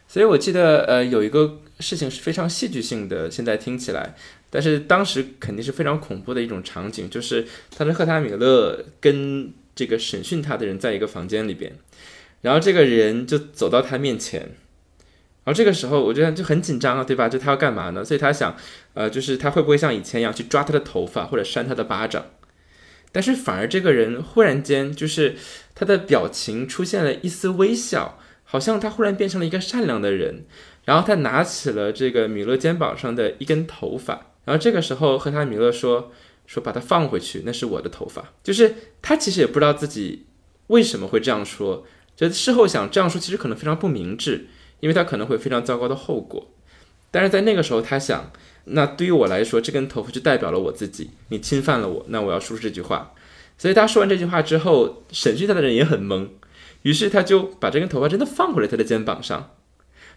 [0.07, 4.15] 所以我记得，呃，有一个事情是非常戏剧性的，现在听起来，
[4.49, 11.71] 但是当时肯定是非常恐怖的一种场景，就是他的赫塔米勒跟这个审讯他的人在一个房间里边，
[12.41, 17.29] 然后这个人就走到他面前，然后这个时候我觉得就很紧张啊，对吧？
[17.29, 18.03] 就他要干嘛呢？
[18.03, 18.57] 所以他想。
[18.95, 22.25] 呃，就是他会不会像以前一样去抓他的头发或者扇他的巴掌？
[23.13, 25.35] 但是反而这个人忽然间就是
[25.73, 30.43] 他的表情出现了一丝微笑，好像他忽然变成了一个善良的人。
[30.83, 36.11] 然后他拿起了这个米勒肩膀上的一根头发，然后这个时候和他米勒说
[36.49, 38.33] 说把它放回去，那是我的头发。
[38.43, 38.73] 就是
[39.03, 40.25] 他其实也不知道自己
[40.67, 41.85] 为什么会这样说，
[42.15, 44.47] 就事后想这样说其实可能非常不明智，
[44.79, 46.47] 因为他可能会非常糟糕的后果。
[47.11, 48.31] 但是在那个时候他想。
[48.71, 51.09] 那对于我来说，这根头发就代表了我自己。
[51.29, 53.13] 你侵犯了我，那我要说出这句话。
[53.57, 56.27] 所以他说完这句话之后，审讯他的人也很懵，
[56.83, 59.55] 于是他就把这根头发真的放回了他的肩膀上，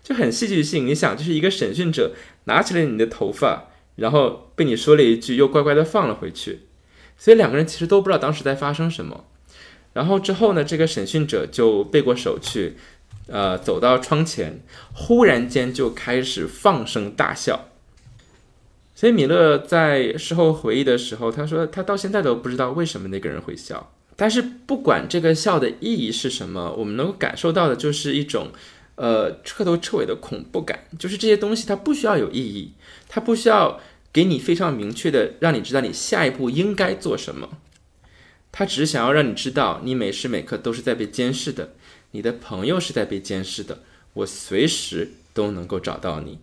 [0.02, 0.86] 就很戏剧性。
[0.86, 2.12] 你想，就是一个审讯者
[2.44, 6.60] 拿起了你的头发，然后被你说了一句，又乖乖的放了回去。
[7.16, 9.24] 所以两个人其实都不知道当时在发生什么。
[9.92, 12.76] 然后之后呢，这个审讯者就背过手去，
[13.26, 14.62] 呃，走到窗前，
[14.94, 17.68] 忽然间就开始放声大笑。
[18.94, 23.92] 所以米勒在事后回忆的时候，他说他到现在都不知道为什么那个人会笑。
[24.14, 28.48] 但是不管这个笑的意义是什么，我们能够感受到的就是一种，
[28.94, 30.84] 呃，彻头彻尾的恐怖感。
[30.98, 32.72] 就是这些东西它不需要有意义，
[33.08, 33.80] 它不需要
[34.12, 37.48] 给你非常明确的让你知道你下一步应该做什么。
[38.50, 41.72] 它只是想要让你知道，你每时每刻都是在被监视的，
[42.10, 43.82] 你的朋友是在被监视的，
[44.12, 46.38] 我随时都能够找到你。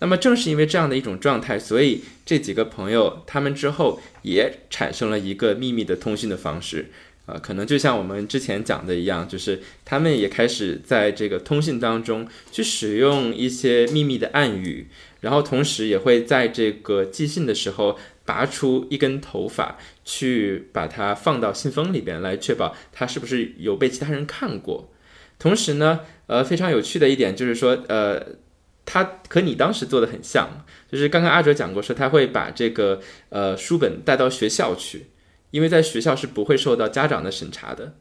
[0.00, 6.90] 那么正是因为这样的一种状态，所以这几个朋友他们之后也产生了一个秘密的通讯的方式，
[7.26, 14.86] 啊，可能就像我们之前讲的一样，就是他们也开始在这个通信当中去使用一些秘密的暗语，
[15.20, 24.90] 然后同时也会在这个寄信的时候拔出一根头发，去把它放到信封里边来，确保它是不是有被其他人看过。
[25.38, 28.24] 同时呢，呃，非常有趣的一点就是说，呃。
[28.88, 33.00] 他和你当时做的很像，就是刚刚阿哲讲过，说他会把这个
[33.30, 35.06] 呃书本带到学校去，
[35.50, 37.94] 因为在学校是不会受到家长的审查的。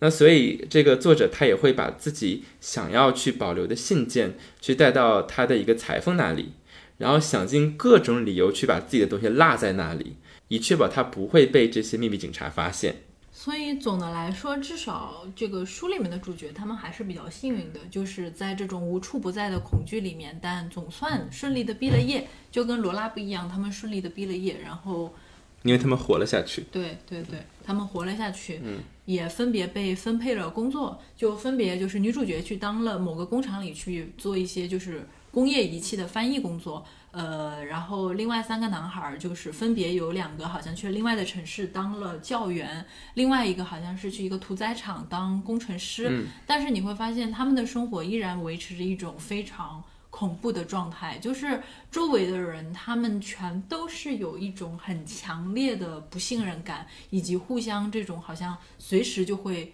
[0.00, 6.54] 那所以这个作者他也会把自己想要去保留的信件去带到他的一个裁缝那里，
[6.98, 10.16] 然后想尽各种理由去把自己的东西落在那里，
[10.48, 12.96] 以确保他不会被这些秘密警察发现。
[13.30, 25.14] 所以总的来说，至少这个书里面的主角他们还是比较幸运的，就是在这种无处不在的恐惧里面，但总算顺利的毕了业，就跟罗拉不一样，他们顺利的毕了业，然后，
[25.62, 26.64] 因为他们活了下去。
[26.70, 36.84] 对对对，他们活了下去，嗯，也分别被分配了工作，就分别就是女主角去当了某个工厂里去做一些就是工业仪器的翻译工作。
[37.12, 46.08] 呃，然后另外三个男孩就是分别有两个好像去了另外的城市当了教员，另外一个好像是去一个屠宰场当工程师。
[46.08, 51.60] 嗯，但是你会发现他们的生活依然维持着一种非常恐怖的状态，就是
[51.90, 59.72] 周围的人他们全都是有一种很强烈的不信任感，以及互相这种好像随时就会。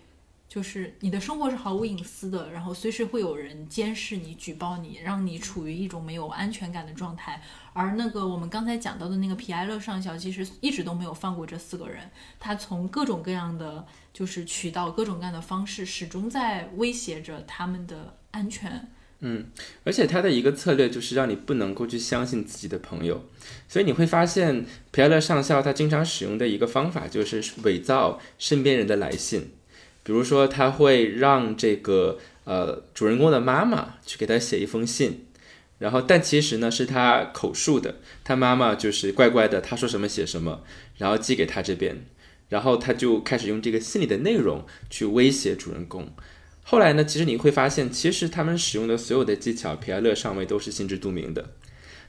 [0.49, 7.43] 就是你的生活是毫无隐私的，然后随时会有人监视你、举报你，让你处于一种没有安全感的状态。
[7.75, 12.11] 而那个我们刚才讲到的那个皮埃勒上校，其实一直都没有放过这四个人，
[12.41, 18.91] 他从各种各样的就是渠道、各种各样的方式，始终在威胁着他们的安全。
[19.21, 19.47] 嗯，
[19.83, 23.25] 而且他的一个策略就是让你不能够去相信自己的朋友，
[23.69, 29.51] 所以你会发现皮埃勒上校他经常使用的一个方法就是伪造身边人的来信。
[30.05, 35.27] 比如说，他会让这个呃主人公的妈妈去给他写一封信，
[35.79, 40.63] 然后但其实呢是他口述的，他妈妈就是乖乖的，他说什么写什么，
[40.97, 42.07] 然后寄给他这边，
[42.49, 46.09] 然后他就开始用这个信里的内容去威胁主人公。
[46.71, 51.55] 后来呢，其实你会发现，其实他们使用的所有的技巧，皮埃勒上尉都是心知肚明的。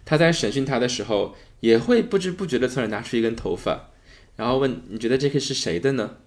[0.03, 3.91] 他在审讯他的时候，也会不知不觉地从那拿出一根头发，
[4.35, 6.17] 然后问：“你觉得这个是谁的呢？”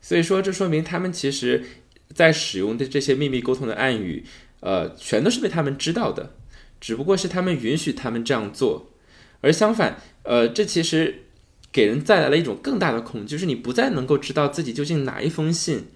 [0.00, 1.62] 所以说，这说明他们其实，
[2.14, 4.24] 在使用的这些秘密沟通的暗语，
[4.60, 6.34] 呃，全都是被他们知道的，
[6.80, 8.94] 只不过是他们允许他们这样做。
[9.42, 11.24] 而相反，呃，这其实
[11.70, 15.88] 给人带来了一种更大的恐惧，就是你不再能够知道自己究竟哪一封信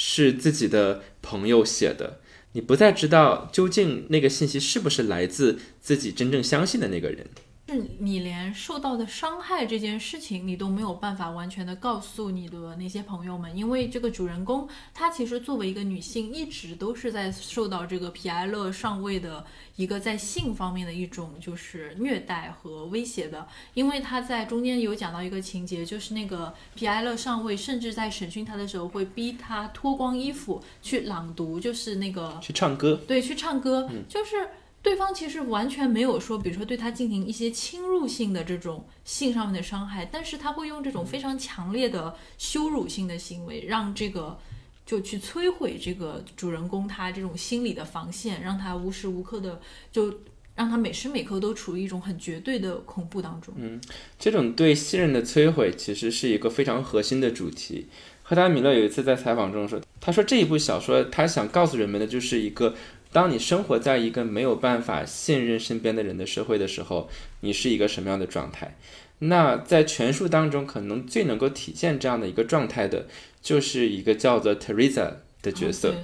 [0.00, 2.20] 是自己的朋友写的，
[2.52, 7.26] 你不再知道究竟那个信息是不是来自自己真正相信的那个人。
[7.68, 19.44] 是你连受到的伤害这件事情，你都没有办法完全的告诉你的那些朋友们，因为这个主人公她其实作为一个女性，一直都是在受到这个皮埃勒上尉的
[19.76, 34.48] 一个在性方面的一种就是虐待和威胁的，因为她在中间有讲到一个情节，就是那个皮埃勒上尉甚至在审讯她的时候会逼她脱光衣服去朗读，就是那个去唱歌，对，去唱歌，就是。
[34.80, 44.38] 对方其实完全没有说，比如说对他进行一些侵入性的这种性上面的伤害，但是他会用这种非常强烈的羞辱性的行为，让这个
[44.86, 49.60] 就去摧毁这个主人公他这种心理的防线，让他无时无刻的
[49.90, 50.20] 就
[50.54, 53.52] 让他每时每刻都处于一种很绝对的恐怖当中。
[53.58, 53.80] 嗯，
[54.18, 57.88] 这种对信任的摧毁其实是一个非常核心的主题。
[58.22, 62.74] 赫达米勒有一次在采访中说，他说这一部小说他想告诉人们的就是一个。
[63.10, 67.08] 当你生活在一个没有办法信任身边的人的社会的时候，
[67.40, 68.76] 你是一个什么样的状态？
[69.20, 73.06] 那在全书当中，可能最能够体现这样的一个状态的，
[73.40, 75.94] 就是一个叫做 Teresa 的角色。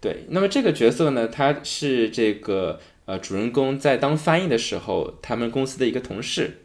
[0.00, 6.58] 对，那么这个角色呢，他是这个呃主人公在当翻译的时候，他们公司的一个同事。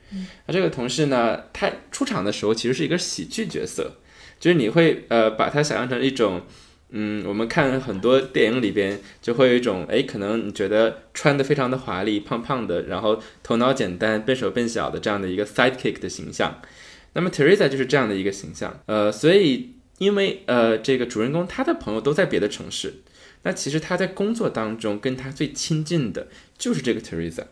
[0.47, 3.93] 那这个同事呢，他出场的时候其实是一个喜剧角色，
[4.39, 6.41] 就是你会呃把他想象成一种。
[6.89, 16.61] 嗯，我们看很多电影里边就会有一种，哎，可能你觉得穿的非常的华丽，胖胖的，然后头脑简单，笨手笨脚的这样的一个 sidekick 的形象。
[17.13, 18.79] 那么 Teresa 就是这样的一个形象。
[18.85, 22.93] 呃，所以因为呃这个主人公他的朋友都在别的城市，
[23.43, 26.27] 那其实他在工作当中跟他最亲近的
[26.57, 27.47] 就是这个 Teresa。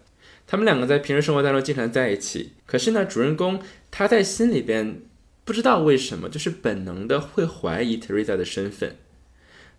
[0.47, 3.59] 他们两个在平时生活当中经常在一起，可是呢，主人公
[3.91, 5.01] 他在心里边
[5.43, 8.95] 不知道为什么，就是本能的会怀疑 Teresa 的身份。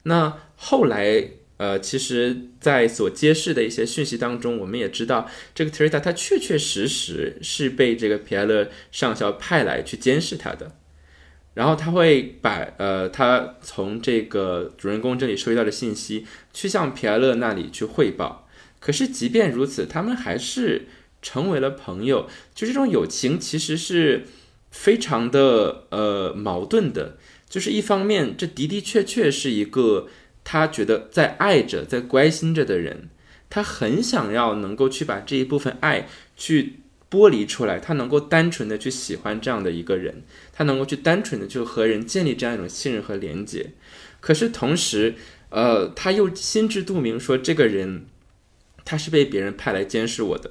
[0.09, 10.77] 那后来，呃，其实，在所揭示的一些讯息当中，我们也知道，这个 Teresa 她确确实实是被这个皮埃勒上校派来去监视他的。
[11.55, 18.47] 然后他会把，呃，他从这个主人公这里收集到的信息，去向皮埃勒那里去汇报。
[18.79, 20.87] 可是，即便如此，他们还是
[21.23, 22.29] 成为了朋友。
[22.55, 24.27] 就这种友情，其实是
[24.71, 27.17] 非常的，呃，矛盾的。
[27.57, 30.09] 就是一方面，这的的确确是一个
[30.45, 33.09] 他觉得在爱着、在关心着的人，
[33.49, 36.81] 他很想要能够去把这一部分爱去
[37.11, 43.71] 剥离出来，他能够单纯的去喜欢这样的一个人，他能够去单纯的就和人建立这样一种信任和连接。
[44.21, 45.15] 可是同时，
[45.49, 48.05] 呃，他又心知肚明说这个人
[48.85, 50.51] 他是被别人派来监视我的，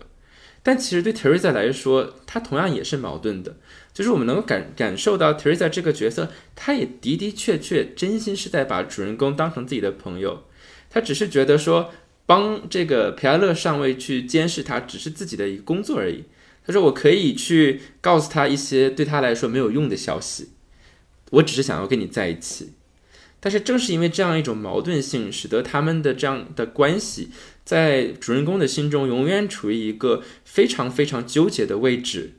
[0.64, 3.58] 但其实对 Teresa 来说，他同样也是矛盾的。
[3.96, 10.44] 就是我们能够感感受到 Teresa 这个角色，他也的的确确真心是在把主人公当成自己的朋友，
[10.90, 11.94] 他只是觉得说
[12.26, 16.26] 帮这个皮埃勒上尉去监视他，只是自己的一个工作而已。
[16.68, 20.50] 他说我可以去告诉他一些对他来说没有用的消息，
[21.30, 22.74] 我只是想要跟你在一起。
[23.40, 27.30] 但是正是因为这样一种矛盾性，使得他们的这样的关系
[27.64, 32.34] 在主人公的心中永远处于一个非常非常纠结的位置。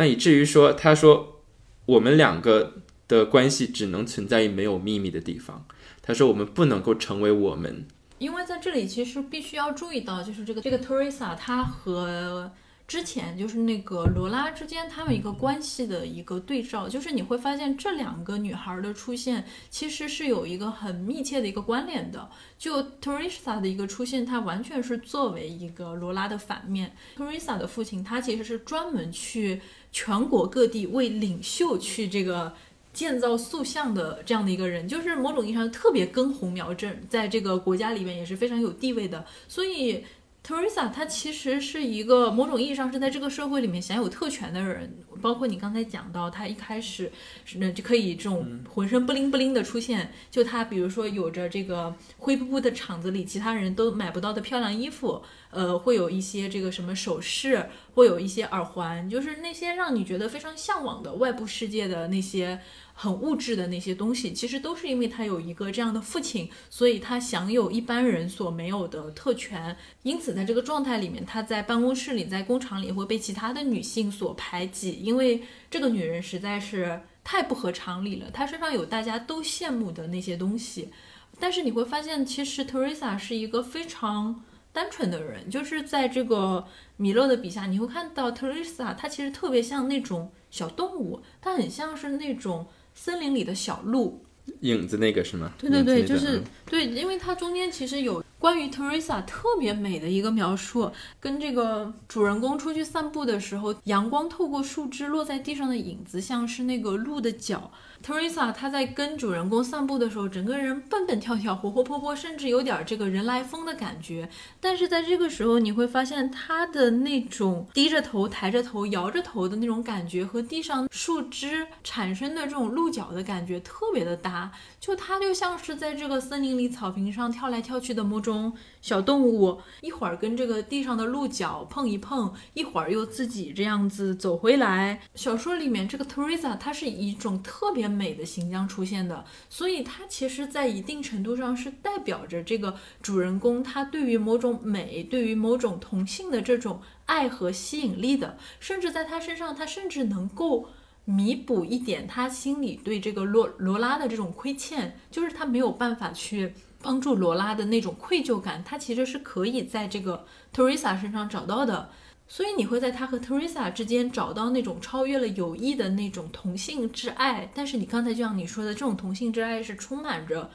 [0.00, 1.42] 那以至于说，他说
[1.84, 2.76] 我们两个
[3.06, 5.66] 的关系只能存在于没有秘密的地方。
[6.00, 7.86] 他说我们不能够成为我们，
[8.16, 12.50] 因为在这里其实必须要注意到，就是这个这个 Teresa 她和。
[12.90, 22.28] 之前就是那个罗拉之间他们一个关系的一个对照，就是你会发现这两个女孩的出现其实是有一个很密切的一个关联的。
[22.58, 26.92] 就 Teresa 的一个出现，她完全是作为一个罗拉的反面。
[27.16, 29.60] Teresa 的父亲他其实是专门去
[29.92, 32.52] 全国各地为领袖去这个
[32.92, 40.04] 建造塑像的这样的一个人，就是某种意义上特别根红苗正，在这个国家里面也是非常有地位的，所以。
[40.46, 47.12] Teresa，她其实是一个某种意义上是在这个社会里面享有特权的人，包括你刚才讲到，她一开始
[47.44, 62.60] 是那就可以这种浑身不灵不灵的出现，就她比如说有着这个灰扑扑的厂子里其他人都买不到的漂亮衣服，呃，会有一些这个什么首饰，会有一些耳环，就是那些让你觉得非常向往的外部世界的那些。
[62.92, 69.74] 很物质的那些东西，其实都是因为他有一个这样的父亲，所以他享有一般人所没有的特权。
[70.02, 78.30] 因此，在这个状态里面，他在办公室里、在工厂里会被其他的女性所排挤，因为这个女人实在是太不合常理了。
[78.30, 80.90] 她身上有大家都羡慕的那些东西，
[81.38, 85.48] 但是你会发现，其实 Teresa 是一个非常单纯的人。
[85.50, 86.66] 就是在这个
[86.96, 92.66] 米勒的笔下，你会看到 Teresa，她其实特别像那种小动物，她很像是那种。
[92.92, 94.20] 森林里的小鹿，
[94.60, 95.52] 影子那个是吗？
[95.56, 107.70] 对对对，就是对，因为它中间其实有关于 Teresa 特别美的一个描述，跟这个主人公出去散步的时候，阳光透过树枝落在地上的影子，像是那个鹿的脚。
[108.02, 114.30] Teresa 她在跟主人公散步的时候，整个人蹦蹦跳跳、活活泼泼，甚至有点这个人来疯的感觉。
[114.58, 124.50] 但是在这个时候，你会发现她的那种低着头、抬着头、摇着头的那种感觉，和地上树枝产生的这种鹿角的感觉特别的搭。
[124.80, 135.00] 就它就像是在这个森林里草坪上跳来跳去的某种中小动物，一会儿跟这个地上的鹿角碰一碰，一会儿又自己这样子走回来。
[135.16, 150.68] 小说里面这个 Teresa 她是以一种特别美的形象出现的，所以它其实在一定程度上是代表着这个主人公他对于某种美、对于某种同性的这种爱和吸引力的，甚至在他身上，他甚至能够。
[151.06, 156.52] 弥补一点他心里对这个罗罗拉的这种亏欠，就是他没有办法去
[156.82, 160.24] 帮助罗拉的那种愧疚感，他其实是可以在这个
[160.54, 161.90] Teresa 身上找到的。
[162.26, 167.50] 所以你会在他和 Teresa 之间找到那种超越了友谊的那种同性之爱。
[167.52, 170.48] 但是你刚才就像你说的，这种同性之爱是充满着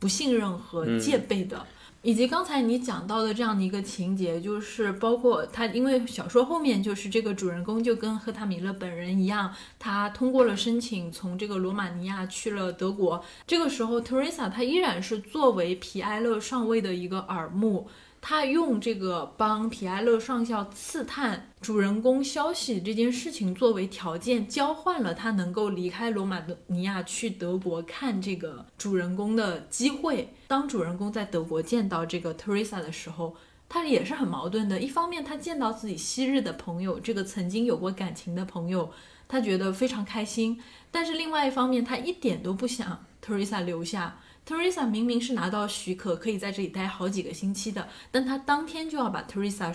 [0.00, 1.64] 不信任和戒备的。
[2.02, 13.22] 以及刚才你讲到的这样的一个情节，就是包括他，因为小说后面就是这个主人公就跟赫塔米勒本人一样，他通过了申请，从这个罗马尼亚去了德国。
[13.46, 17.88] 这个时候，Teresa 她依然是作为皮埃勒上尉的一个耳目。
[18.22, 30.34] 他用这个帮皮埃勒上校刺探主人公消息这件事情作为条件，交换了他能够离开罗马尼亚去德国看这个主人公的机会。
[30.46, 33.34] 当主人公在德国见到这个 Teresa 的时候，
[33.68, 34.78] 他也是很矛盾的。
[34.78, 38.92] 一方面，他见到自己昔日的朋友，这个曾经有过感情的朋友，
[39.26, 40.56] 他觉得非常开心；
[40.90, 44.20] 但是另外一方面，他一点都不想 Teresa 留下。
[44.46, 49.72] Teresa 明明是拿到许可可以在这里待好几个星期的，但他当天就要把 Teresa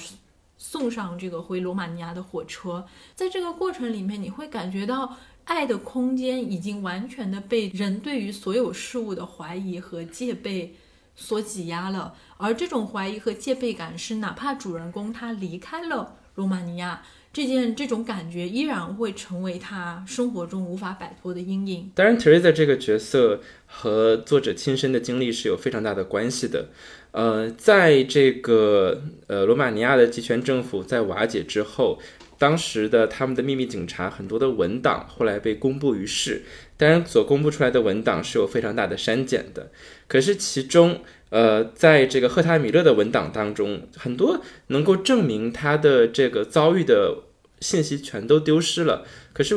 [0.57, 2.85] 送上这个回罗马尼亚的火车。
[3.13, 10.75] 在这个过程里面，你会感觉到爱的空间已经完全的被人对于所有事物的怀疑和戒备
[11.15, 12.15] 所挤压了。
[12.37, 17.03] 而这种怀疑和戒备感是，哪怕主人公他离开了罗马尼亚。
[17.35, 21.91] 这件这种感觉依然会成为他生活中无法摆脱的阴影。
[21.93, 26.69] 当然，Teresa 这个角色和作者亲身的经历是有非常大的关系的。
[27.11, 31.99] 呃，在这个呃罗马尼亚的集权政府在瓦解之后，
[32.37, 36.43] 当时的他们的秘密警察很多的文档后来被公布于世。
[36.77, 39.69] 当然，所公布出来的文档是有非常大的删减的。
[40.07, 47.23] 可是其中，呃，在这个赫塔米勒的文档当中，很多能够证明他的这个遭遇的
[47.59, 49.05] 信息全都丢失了。
[49.33, 49.55] 可是，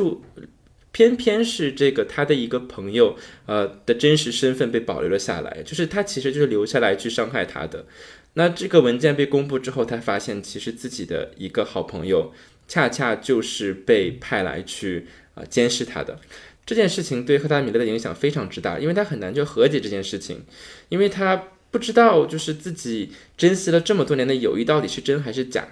[0.91, 3.15] 偏偏是这个他的一个朋友，
[3.45, 7.85] 呃的真实身份被保留了下来，就是他其实就是留下来去伤害他的。
[8.33, 12.33] 那这个文件被公布之后，他发现其实自己的一个好朋友，
[12.67, 15.05] 恰恰就是被派来去
[15.35, 16.19] 啊监视他的。
[16.65, 20.43] 这件事情对赫塔米勒的影响非常之大，因为他很难就和解这件事情，
[20.89, 21.43] 因为他。
[21.71, 25.67] 不知道，就是自己珍惜了这么多年的友谊到底是真还是假？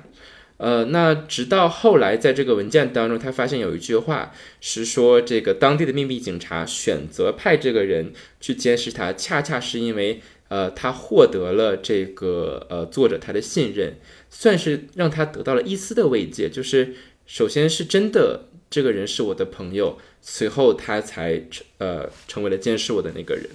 [0.58, 13.98] 呃，那直到后来在这个文件当中，他发现有一句话是说，这个当地的秘密警察选择派这个人去监视他，恰恰是因为呃，他获得了这个呃作者他的信任，
[14.32, 16.50] 算是让他得到了一丝的慰藉。
[16.50, 16.96] 就是
[17.28, 21.44] 首先是真的，这个人是我的朋友，随后他才
[21.78, 23.46] 呃成为了监视我的那个人。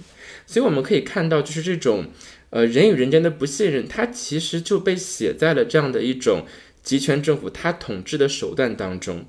[0.45, 2.05] 所以我们可以看到，就是这种。
[2.53, 6.45] 呃，人与人间的不信任，它其实就被写在了这样的一种
[6.83, 9.25] 集权政府它统治的手段当中。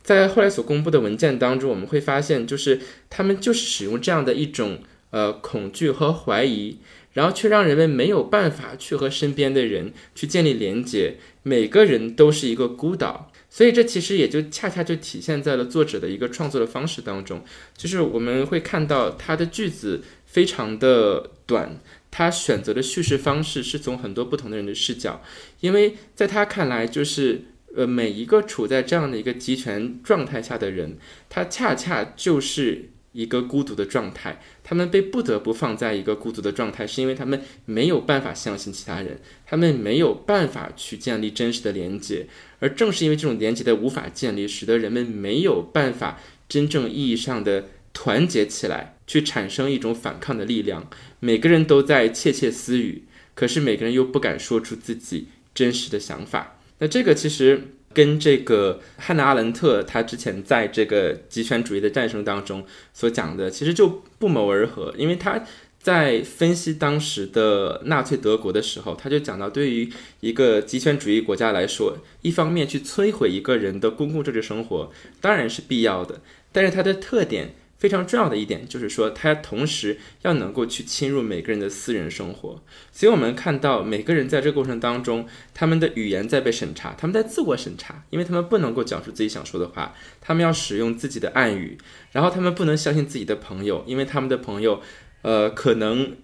[0.00, 4.78] 在后来所公布的文件当中，我们会发现，就是他们就是使用这样的一种
[5.10, 6.78] 呃恐惧和怀疑，
[7.14, 13.32] 然后却让人们没有办法去和身边的人去建立连接，每个人都是一个孤岛。
[13.50, 17.42] 所以这其实也就恰恰就体现在了作者的一个创作的方式当中，
[17.76, 21.80] 就是我们会看到他的句子非常的短。
[22.10, 25.22] 他选择的叙事方式是从很多不同的人的视角，
[25.60, 27.44] 因为在他看来，就是
[27.76, 30.98] 呃每一个处在这样的一个集权状态下的人，
[31.28, 34.40] 他恰恰就是一个孤独的状态。
[34.64, 42.26] 他们被不得不放在一个孤独的状态，是因为他们没有办法相信其他人，他们没有办法去建立真实的连接。
[42.58, 48.97] 而正是因为这种连接的无法建立，使得人们没有办法真正意义上的团结起来。
[49.08, 50.88] 去产生一种反抗的力量，
[51.18, 53.02] 每个人都在窃窃私语，
[53.34, 56.60] 可是每个人又不敢说出自己真实的想法。
[56.78, 65.42] 那这个其实跟这个汉娜·阿伦特他之前在这个极权主义的战争当中所讲的其实就不谋而合，因为他。
[65.80, 69.88] 在分析当时的纳粹德国的时候，他就讲到，对于
[70.20, 77.54] 一个极权主义国家来说，一方面去摧毁一个人的公共政治生活当然是必要的，但是它的特点。
[77.78, 82.60] 非常重要的一点就是说，他同时要能够去侵入每个人的私人生活。
[82.92, 91.78] 所以，我们看到每个人在这个过程当中，他们的语言在被审查，他们在自我审查，因为他们不能够讲出自己想说的话，他们要使用自己的暗语，
[92.12, 94.82] 然后他们不能相信自己的朋友，因为他们的朋友，
[95.22, 96.16] 呃，可能。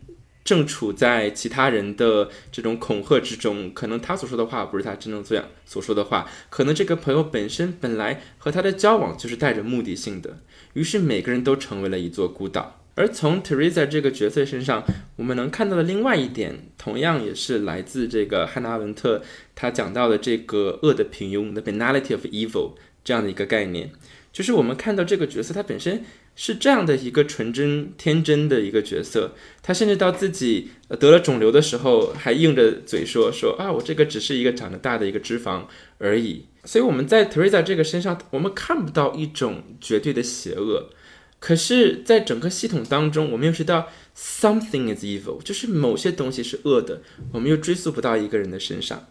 [0.44, 10.40] 正处在其他人的这种恐吓之中，可能他所说的话不是他真正这样所说的话，可能这个朋友本身本来和他的交往就是带着目的性的，
[10.74, 12.80] 于是每个人都成为了一座孤岛。
[12.96, 14.84] 而从 Teresa 这个角色身上，
[15.16, 19.22] 我们能看到的另外一点，同样也是来自这个汉娜文特
[19.56, 23.90] 他讲到的这个恶的平庸 （the banality of evil） 这样的一个概念，
[24.32, 26.04] 就是我们看到这个角色他本身。
[26.36, 29.32] 是这样的一个纯真天真的一个角色，
[29.62, 35.64] 他甚至到自己得了肿瘤的时候，还硬着嘴说说啊，我这个只是一个长得大的一个脂肪
[35.98, 36.46] 而已。
[36.64, 40.90] 所以我们在 Teresa 这个身上，我们看不到一种绝对的邪恶，
[41.38, 49.06] 可是，在整个系统当中，我们又知道 something is evil，就是某些东西是恶的，我们又追溯不到一个人的身上。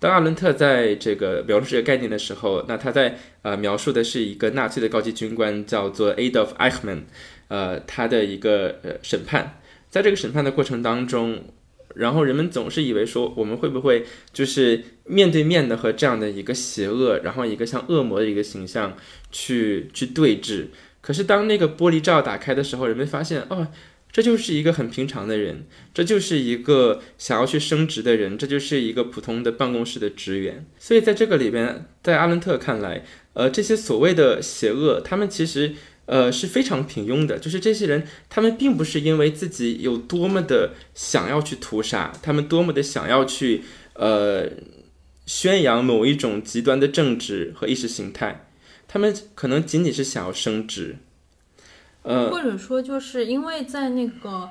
[0.00, 7.00] 当阿伦特在这个描述这个概念的时候，那他在呃描述的是一个纳粹的高级军官，叫做 Adolf Eichmann，
[7.48, 11.42] 呃，他的一个呃审判，在这个审判的过程当中，
[11.96, 18.96] 然后人们总是以为说我们会不会就是面对面的和这样的一个邪恶，然后一个像恶魔的一个形象
[19.32, 20.66] 去去对峙，
[21.00, 23.66] 可是当那个玻璃罩打开的时候，人们发现哦。
[24.10, 30.66] 这就是一个很平常的人，这就是一个想要去升职的人，这就是一个普通的办公室的职员。
[30.78, 33.04] 所以在这个里边，在阿伦特看来，
[33.34, 35.74] 呃，这些所谓的邪恶，他们其实
[36.06, 37.38] 呃是非常平庸的。
[37.38, 43.62] 就是这些人，他们并不是因为自己有多么的想要去屠杀，他们多么的想要去
[43.94, 44.50] 呃
[45.26, 48.48] 宣扬某一种极端的政治和意识形态，
[48.88, 50.96] 他们可能仅仅是想要升职。
[52.02, 54.50] 或者说，就是因为在那个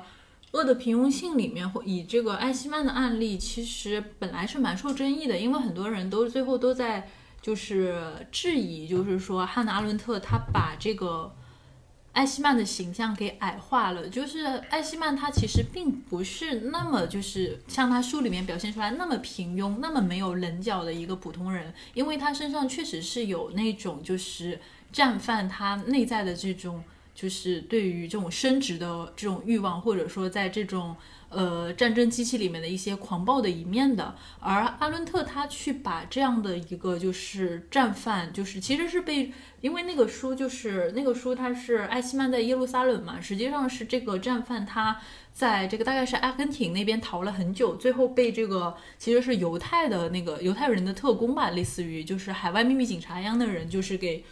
[0.58, 7.08] 《恶的平庸性》里面，或以这个艾希曼的案例，其实本来是蛮受争议的，因为很多人都最后都在
[7.42, 11.34] 就是质疑，就是说汉娜阿伦特他把这个
[12.12, 24.60] 艾希曼的形象给矮化了，就是艾希曼他其实并不是那么就是像他书里面表现出来那么平庸、那么没有棱角的一个普通人，因为他身上确实是有那种就是
[24.92, 26.84] 战犯他内在的这种。
[27.18, 30.94] 就是对于这种升值的这种欲望，或者说在这种
[31.30, 45.00] 呃战争机器里面的一些狂暴的一面的，而阿伦特他去把这样的一个就是战犯，就是其实是被因为那个书就是那个书他是艾希曼在耶路撒冷嘛，实际上是这个战犯他
[45.32, 54.24] 在这个大概是阿根廷那边逃了很久，最后被这个其实是犹太的那个犹太人的特工吧，类似于就是海外秘密警察一样的人，就是给。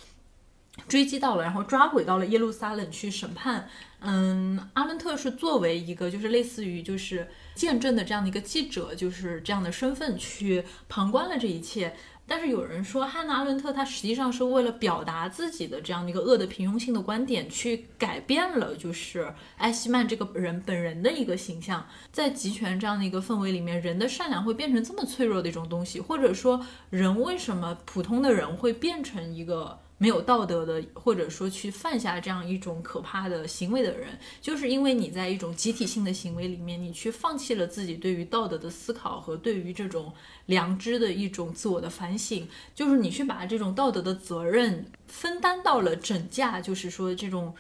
[0.89, 3.69] 追击到了，然后抓回到了耶路撒冷去审判。
[4.01, 11.97] 嗯，阿伦特是作为一个就是类似于就是见证的这样的一个记者，就是这样的身份去旁观了这一切。
[12.29, 21.87] 但是有人说，汉娜·阿伦特他实际上是为了表达自己的这样的一个恶的平庸性的观点，去改变了就是艾希曼这个人本人的一个形象。
[22.13, 29.79] 在集权这样的一个氛围里面，人的善良会变成这么脆弱的一种东西，或者说人为什么普通的人会变成一个？
[29.99, 40.13] 没有道德的，或者说去犯下这样一种可怕的行为的人，就是因为你在一种集体性的行为里面，你去放弃了自己对于道德的思考和对于这种
[40.47, 47.55] 良知的一种自我的反省，就是你去把这种道德的责任分担到了整架，就是说这种。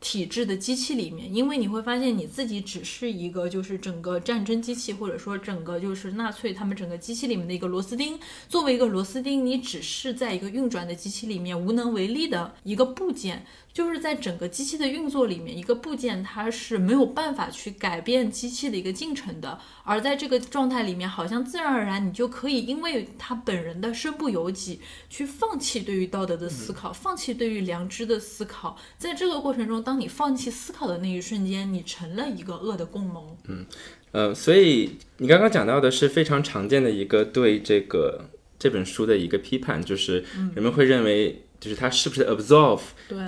[0.00, 8.18] 体制的机器里面，因为你会发现你自己只是一个，就是整个战争机器，或者说整个就是纳粹他们整个机器里面的一个螺丝钉。
[8.48, 13.44] 作为一个螺丝钉，你只是在一个运转的机器里面无能为力的一个部件。
[13.72, 19.58] 就是在整个机器的运作里面，一个部件它是没有办法去改变机器的一个进程的。
[19.84, 28.76] 而在这个状态里面，好像自然而然你就可以，因为他本人的身不由己，去放弃对于道德的思考，放弃对于良知的思考。
[28.96, 33.36] 在这个过程中，当你放弃思考的那一瞬间，你成了一个恶的共谋。
[33.46, 33.64] 嗯，
[34.10, 41.44] 呃，所以你刚刚讲到的是非常常见的一个对这个这本书的一个批判，就是人们会认为。
[41.60, 42.80] 就是他是不是 absolve，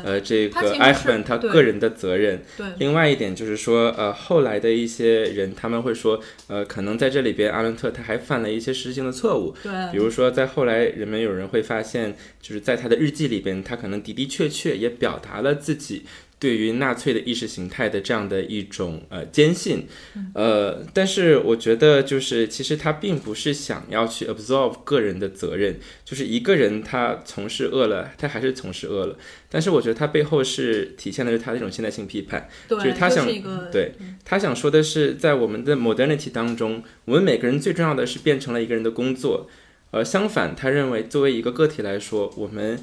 [0.05, 2.43] 呃，这个艾弗曼他个人的责任。
[2.57, 2.66] 对。
[2.78, 9.55] 另外一点就是说，呃，后来的一些人他们会说，呃，可能在这里边阿伦特他还犯了一些实质性的错误。
[9.62, 9.72] 对。
[9.91, 16.05] 比如说，在后来人们有人会发现，就是在他的日记里边，他可能的的确确也表达了自己
[16.41, 19.86] 对于纳粹的意识形态的这样的一种呃坚信，
[20.34, 29.18] 呃，但是我觉得就是其实他并不是想要去 absolve 个人的责任，就是一个人他从事恶了，他还是从事恶了，
[29.51, 33.26] 但是我觉得他背后是体现的是他的一种现代性批判，就是他想
[33.70, 33.93] 对
[34.24, 39.47] 他想说的是，在我们的 modernity 当中，我们每个人最重要的是变成了一个人的工作，
[39.91, 42.80] 而相反，他认为作为一个个体来说，我们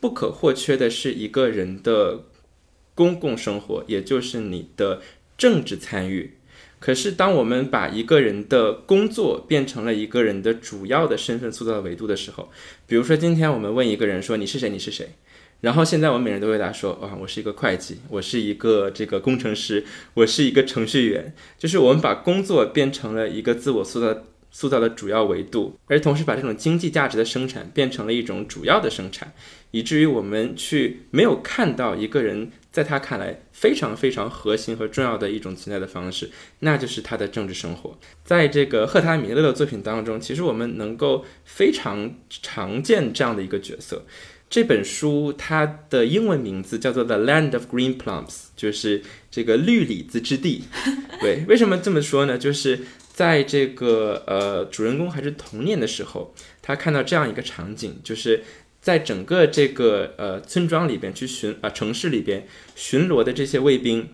[0.00, 2.22] 不可或缺的是一个人的。
[2.96, 5.00] 公共生活，也就是你的
[5.38, 6.32] 政治参与。
[6.78, 12.50] 可是，当我们把一个人的工作变成了一个人的主要的身份塑造维度的时候，
[12.86, 14.68] 比如说今天我们问一个人说你是谁？
[14.68, 15.08] 你是谁？
[15.62, 19.84] 然后现在我们每人都回答说啊，我是一个会计，我是一个这个工程师，
[20.14, 21.34] 我是一个程序员。
[21.58, 29.32] 就是我们把工作变成了一个自我塑造塑造的主要维度，而同时把这种经济价值的生产变成了一种主要的生产，
[29.70, 32.52] 以至于我们去没有看到一个人。
[32.76, 37.98] 在他看来，非常非常核心和重要的一种存在的方式，那就是他的政治生活。
[38.22, 44.04] 在这个赫塔米勒的作品当中，其实我们能够非常常见这样的一个角色。
[44.50, 49.00] 这本书它的英文名字叫做《The Land of Green Plums》，就是
[49.30, 50.64] 这个绿李子之地。
[51.22, 52.36] 对，为什么这么说呢？
[52.36, 58.44] 就是在这个呃主人公还是童年的时候，他看到这样一个场景，就是。
[58.86, 64.10] 在整个这个呃村庄里边去巡啊城市里边巡逻的这些卫兵，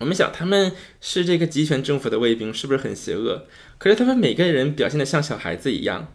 [0.00, 3.46] 我们想他们是这个集权政府的卫兵，是不是很邪恶？
[3.78, 6.12] 可是他们每个人表现的像小孩子一样。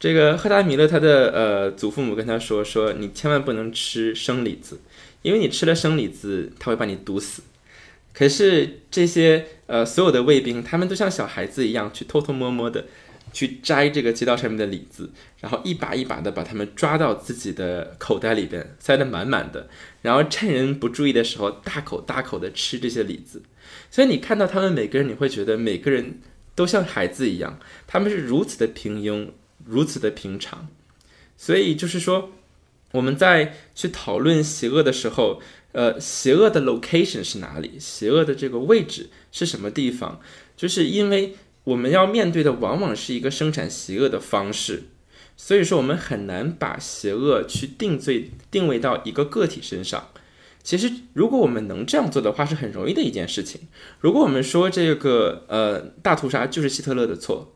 [0.00, 4.80] 这个赫达米勒他的呃祖父母跟他说说，你千万不能吃生李子，
[5.22, 7.42] 因为你吃了生李子，他会把你毒死。
[8.12, 12.86] 可是这些呃所有的卫兵，他们都像小孩子一样去偷偷摸摸的。
[13.32, 15.10] 去摘这个街道上面的李子，
[15.40, 19.68] 然后一把一把的把它们抓到自己的口袋里边，塞得满满的，
[20.02, 23.42] 然后趁人不注意的时候，大口大口的吃这些李子。
[23.90, 26.20] 所以你看到他们每个人，你会觉得每个人
[26.54, 29.30] 都像孩子一样，他们是如此的平庸，
[29.64, 30.68] 如此的平常。
[31.36, 32.32] 所以就是说，
[32.92, 35.40] 我们在去讨论邪恶的时候，
[35.72, 37.78] 呃，邪恶的 location 是哪里？
[37.80, 40.20] 邪恶的这个位置是什么地方？
[40.56, 41.34] 就是因为。
[41.64, 44.84] 我们要面对的往往是一个生产邪恶的方式，
[45.36, 50.08] 所以说我们很难把邪恶去定罪定位到一个个体身上。
[50.64, 53.62] 其实，如果我们能这样做的话，是很容易的一件事情。
[53.98, 57.52] 如果我们说这个呃大屠杀就是希特勒的错，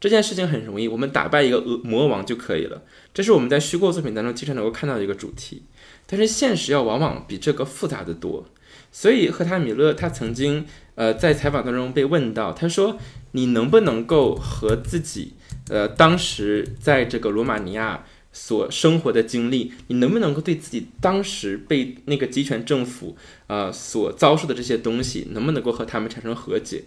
[0.00, 2.82] 这件事情很容易，我们打败一个恶魔王就可以了。
[3.12, 5.64] 这是我们在虚构作品当中经常能够看到的一个主题。
[6.06, 8.46] 但是现实要往往比这个复杂的多。
[8.90, 12.98] 所以赫塔米勒他曾经呃在采访当中被问到，他说。
[13.32, 15.34] 你能不能够和自己，
[15.68, 23.18] 呃，当时在这个罗马尼亚所生活的经历，你能不能够对自己当时被那个集权政府
[23.48, 26.84] 啊所遭受的这些东西，能不能够和他们产生和解？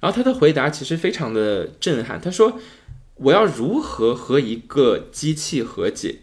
[0.00, 2.58] 然后他的回答其实非常的震撼，他说
[3.14, 6.16] ：“我要如何和一个机器和解？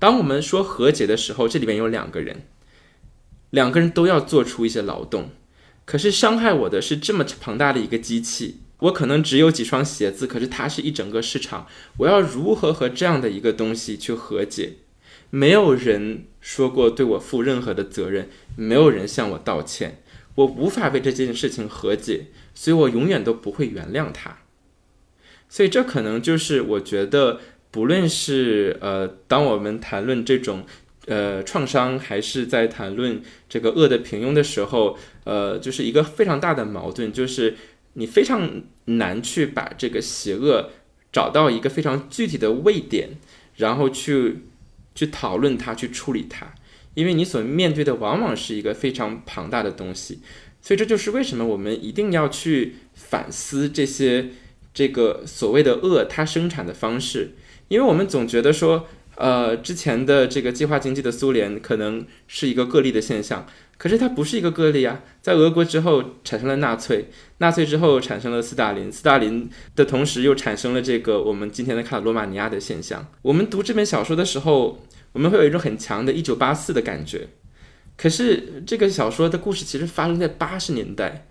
[0.00, 2.42] 当我们说和解的时候，这里边有两个人，
[3.50, 5.30] 两个人都要做出一些劳动，
[5.84, 11.66] 可是伤害我的是这么庞大的一个机器。”我可能只有几双鞋子，可是它是一整个市场。
[11.96, 14.74] 我要如何和这样的一个东西去和解？
[15.30, 20.00] 没有人说过对我负任何的责任，没有人向我道歉，
[20.36, 24.38] 我无法为这件事情和解，所以我永远都不会原谅他。
[25.48, 27.40] 所以这可能就是我觉得，
[27.72, 30.64] 不论是呃，当我们谈论这种
[31.08, 37.56] 呃创伤，还是在谈论这个恶的平庸的时候，呃，就是一个非常大的矛盾，就是。
[37.94, 40.70] 你非常难去把这个邪恶
[41.10, 43.08] 找到一个非常具体的位点，
[43.56, 44.44] 然后去
[44.94, 46.54] 去讨论它，去处理它，
[46.94, 50.20] 因为你所面对的往往是一个非常庞大的东西，
[50.62, 54.28] 所以这就是为什么我们一定要去反思这些
[54.72, 57.32] 这个所谓的恶它生产的方式，
[57.66, 58.86] 因为我们总觉得说，
[59.18, 63.46] 呃，之前的这个计划经济的苏联可能是一个个例的现象。
[63.76, 67.06] 可是它不是一个个例啊，在俄国之后产生了纳粹，
[67.38, 73.06] 纳粹之后产生了斯大林，斯大林的同时又产生了这个我们今天的看罗马尼亚的现象。
[73.22, 77.28] 我们读这本小说的时候，我们会有一种很强的1984的感觉。
[77.96, 81.28] 可是这个小说的故事其实发生在八十年代，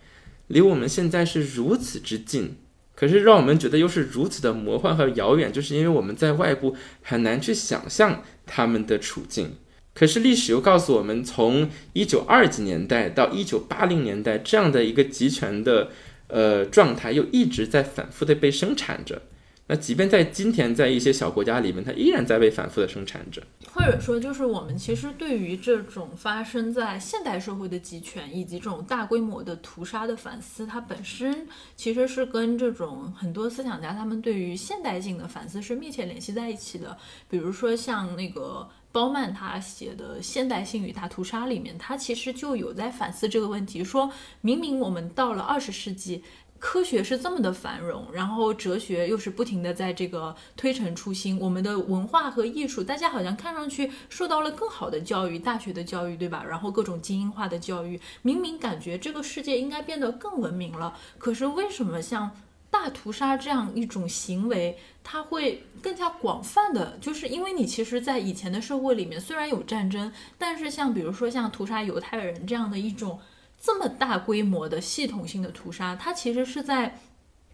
[0.47, 2.55] 离我们现在是如此之近，
[3.00, 9.58] 可是让我们觉得又是如此的魔幻和遥远，就是因为我们在外部很难去想象他们的处境。
[9.93, 15.91] 可是历史又告诉我们，从一九二几年代到一九八零年代，这样的一个集权的
[16.28, 19.22] 呃状态，又一直在反复的被生产着。
[19.70, 23.43] 那即便在今天，在一些小国家里面，它依然在被反复的生产着。
[23.74, 31.45] 或者说，就是我们其实对于这种发生在现代社会的集权以及这种大规模的屠杀的反思，它本身
[31.76, 36.97] 其实是跟这种很多思想家他们对于现代性的反思是密切联系在一起的。
[37.30, 44.09] 比如说像那个包曼他写的《现代性与大屠杀》里面，他其实就有在反思这个问题，说
[44.39, 46.24] 明明我们到了二十世纪。
[46.60, 51.39] 科学是这么的繁荣，然后哲学又是不停的在这个推陈出新。
[51.39, 56.43] 我们的文化和艺术，大家好像看上去受到了更好的教育，大学的教育，对吧？
[56.47, 62.32] 然后各种精英化的教育，明明感觉这个世界应该变得更文明了，可是为什么像
[62.72, 66.97] 大屠杀这样一种行为，它会更加广泛的？
[66.99, 73.20] 就是因为你其实，在以前的社会里面，虽然有战争，但是像比如说像屠杀犹太人这样的一种。
[73.60, 76.99] 这么大规模的系统性的屠杀，它其实是在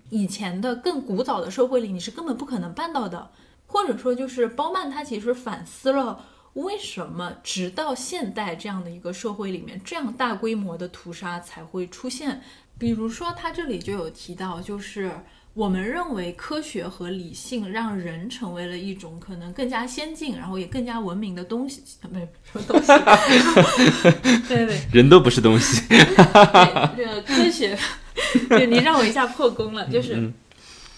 [0.10, 3.32] 以前的更古早的社会里，你是根本不可能办到的。
[3.66, 12.42] 或者说，就是包曼他其实反思了为什么直到现代这样的一个社会里面，这样大规模的屠杀才会出现。
[12.78, 15.12] 比如说，他这里就有提到，就是。
[15.54, 22.88] 我们认为科学和理性让人成为了一种可能更加先进，然后也更加文明的东西，不 是什么东西？
[24.50, 25.84] 对对，人都不是东西。
[26.98, 27.78] 这个科学，
[28.50, 30.32] 就你让我一下破功了，就是，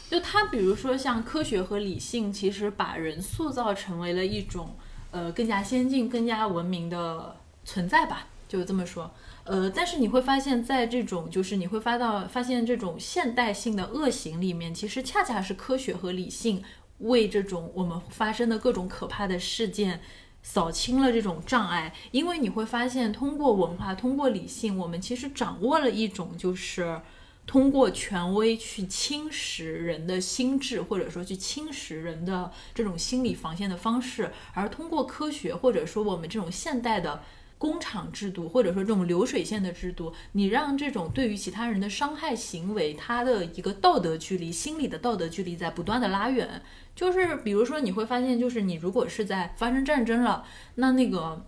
[0.10, 4.74] 就他比如说像科学和理性，其实把人塑造成为了一种
[5.12, 7.36] 呃更加先进、更加文明的
[7.66, 9.12] 存在吧，就这么说。
[9.46, 16.64] 呃，但是你会发现在这种，就是你会发到发现这种现代性的恶行里面，其实恰恰是科学和理性
[16.98, 20.02] 为这种我们发生的各种可怕的事件
[20.42, 21.94] 扫清了这种障碍。
[22.10, 27.00] 因为你会发现，通过文化，通过理性，我们其实掌握了一种就是
[27.46, 34.32] 通过权威去侵蚀人的心智，或者说去侵蚀人的这种心理防线的方式。
[34.56, 37.22] 而通过科学，或者说我们这种现代的。
[37.66, 46.62] 工厂制度，或者说这种流水线的制度，你让这种对于其他人的伤害行为，它的一个道德距离、心理的道德距离在不断的拉远。
[46.96, 50.46] 就是比如说，你会发现，就是你如果是在发生战争了，
[50.76, 51.44] 那那个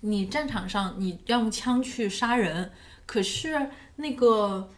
[0.00, 2.72] 你战场上你要用枪去杀人，
[3.06, 4.68] 可是那个。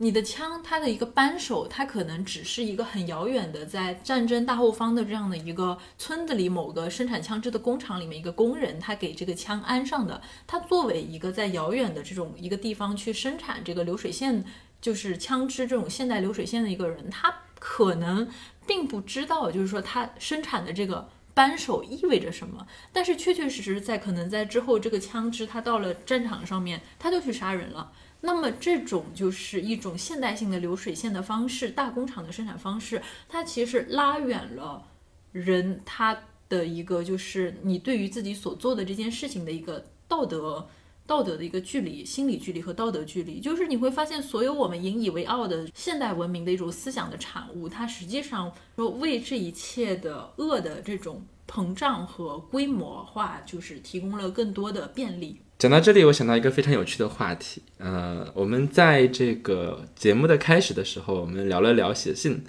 [0.00, 10.22] 你的枪，它的一个扳手，它可能只是一个很遥远的，在战争大后方的这样的一个村子里某个生产枪支的工厂里面一个工人，他给这个枪安上的。
[10.46, 14.44] 他作为一个在遥远的这种一个地方去生产这个流水线，
[14.80, 18.28] 就是枪支这种现代流水线的一个人，他可能
[18.68, 22.64] 并不知道，就是说他生产的这个扳手意味着什么。
[22.92, 27.90] 但是确确实实在可能在之后，这个枪支他到了战场上面，他就去杀人了。
[28.20, 34.84] 那么这种就是一种现代性的流水线的方式，大工厂的生产方式，它其实拉远了
[35.32, 40.68] 人他的一个就是你对于自己所做的这件事情的一个道德
[41.06, 43.38] 道德的一个距离、心理距离和道德距离。
[43.38, 55.40] 就是你会发现，所有我们引以为傲的现代文明的一种思想的产物，它实际上说为这一切的恶的这种膨胀和规模化，就是提供了更多的便利。
[55.58, 57.60] 讲到这里，我想到一个非常有趣的话题。
[57.78, 62.44] 呃，我们在这个节目的开始的时候，我们聊了聊写信。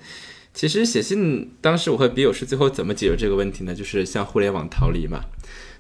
[0.54, 3.74] 其实写信，当时我和笔友是最后怎么解决这个问题呢？
[3.74, 5.22] 就是向互联网逃离嘛。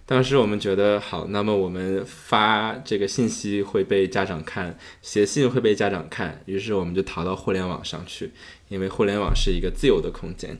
[0.07, 8.31] 当时我们觉得好，那么我们发这个信息会被家长看，写信会被家长看，于是我们就逃到互联网上去，
[8.69, 10.57] 因为互联网是一个自由的空间。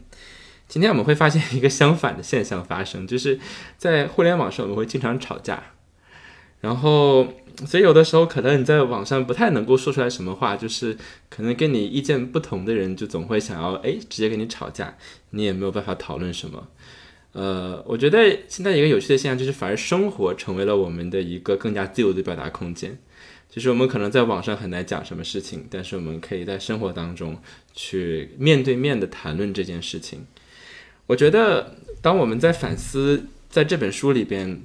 [0.67, 3.39] 今天我们会发现一个相反的现象发生，就是
[3.80, 5.63] 在互联网上我们会经常吵架。
[6.62, 7.26] 然后，
[7.66, 10.97] 所以有的时候可能你在网上不太能够说出来什么话，就是
[11.30, 14.97] 可能跟你意见不同的人就总会想要哎直接跟你吵架，
[15.30, 16.68] 你也没有办法讨论什么。
[17.32, 23.00] 呃，我觉得现在一个有趣的现象就是，反而生活成为了我们的一个更加自由的表达空间。
[23.50, 27.38] 就是我们可能在网上很难讲什么事情，但是我们可以在生活当中
[27.74, 30.25] 去面对面的谈论这件事情。
[31.08, 34.62] 我觉得当我们在反思在这本书里边。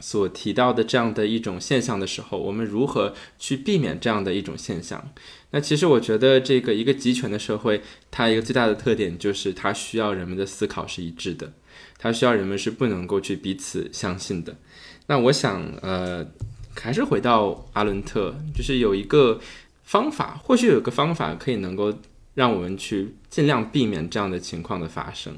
[0.00, 5.12] 所提到的这样的一种现象的时候，我们如何去避免这样的一种现象？
[5.50, 11.52] 那其实我觉得，这个一个集权的社会，它一个最大的特点就是它需要人们的思考是一致的，
[11.98, 14.56] 它需要人们是不能够去彼此相信的。
[15.06, 16.26] 那我想，呃，
[16.74, 19.40] 还是回到阿伦特，就是有一个
[19.82, 21.92] 方法，或许有个方法可以能够
[22.34, 25.36] 让我们去尽量避免这样的情况的发生，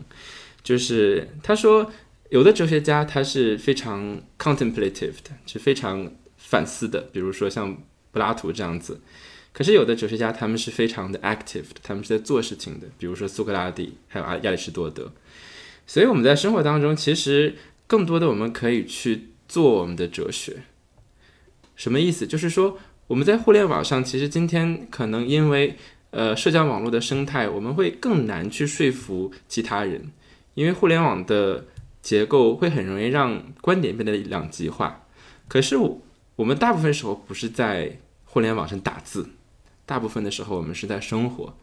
[0.62, 1.90] 就是他说。
[2.32, 7.76] 有的哲学家他是非常 contemplative 的，是非常反思的，比如说像
[8.10, 9.02] 柏拉图这样子。
[9.52, 15.12] 可是有的哲学家他们是非常的 active 的，他们是在做事情的，比如说苏格拉底，还有亚亚里士多德。
[15.86, 17.54] 所以我们在生活当中，其实
[17.86, 20.62] 更多的我们可以去做我们的哲学。
[21.76, 22.26] 什么意思？
[22.26, 22.78] 就是说
[23.08, 25.76] 我们在互联网上，其实今天可能因为
[26.12, 30.10] 呃社交网络的生态，我们会更难去说服其他人，
[30.54, 31.66] 因为互联网的
[32.02, 35.06] 结构会很容易让观点变得两极化。
[35.48, 35.76] 可是
[36.36, 39.30] 我们大部分时候不是在互联网上打字，
[39.86, 41.56] 大部分的时候我们是在生活。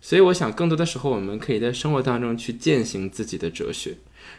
[0.00, 3.96] 所以我想，更多的时候我们可以在生活当中去践行自己的哲学。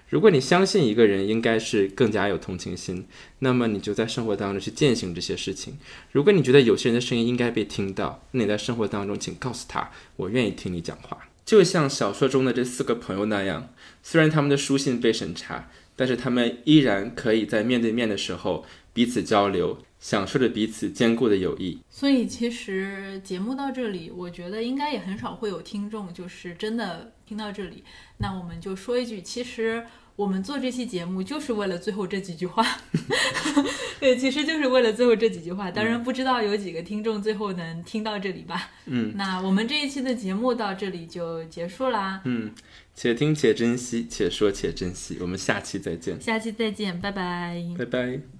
[0.07, 3.07] 如果你相信一个人应该是更加有同情心，
[3.39, 5.77] 那么你就在生活当中去践行这些事情。
[6.11, 11.17] 如果你觉得有些人的声音应该被听到，那你在生活当中请告诉他，我愿意听你讲话。
[11.47, 13.69] 就像小说中的这四个朋友那样，
[14.03, 19.79] 虽然他们的书信被审查，但是他们依然可以在面对面的时候彼此交流。
[19.99, 27.83] 享受着彼此坚固的友谊，所以其实节目到这里，我觉得应该也很少会有听众就是真的听到这里。
[28.17, 29.83] 那我们就说一句，其实
[30.17, 32.65] 我们做这期节目就是为了最后这几句话。
[33.99, 35.71] 对，其实就是为了最后这几句话。
[35.71, 38.71] 当然不知道有几个听众最后能听到这里吧。
[38.87, 42.21] 嗯，那我们这一期的节目到这里就结束啦。
[42.25, 42.51] 嗯，
[42.95, 45.17] 且听且珍惜，且说且珍惜。
[45.21, 46.19] 我们下期再见。
[46.19, 47.63] 下期再见，拜拜。
[47.77, 48.36] 拜拜。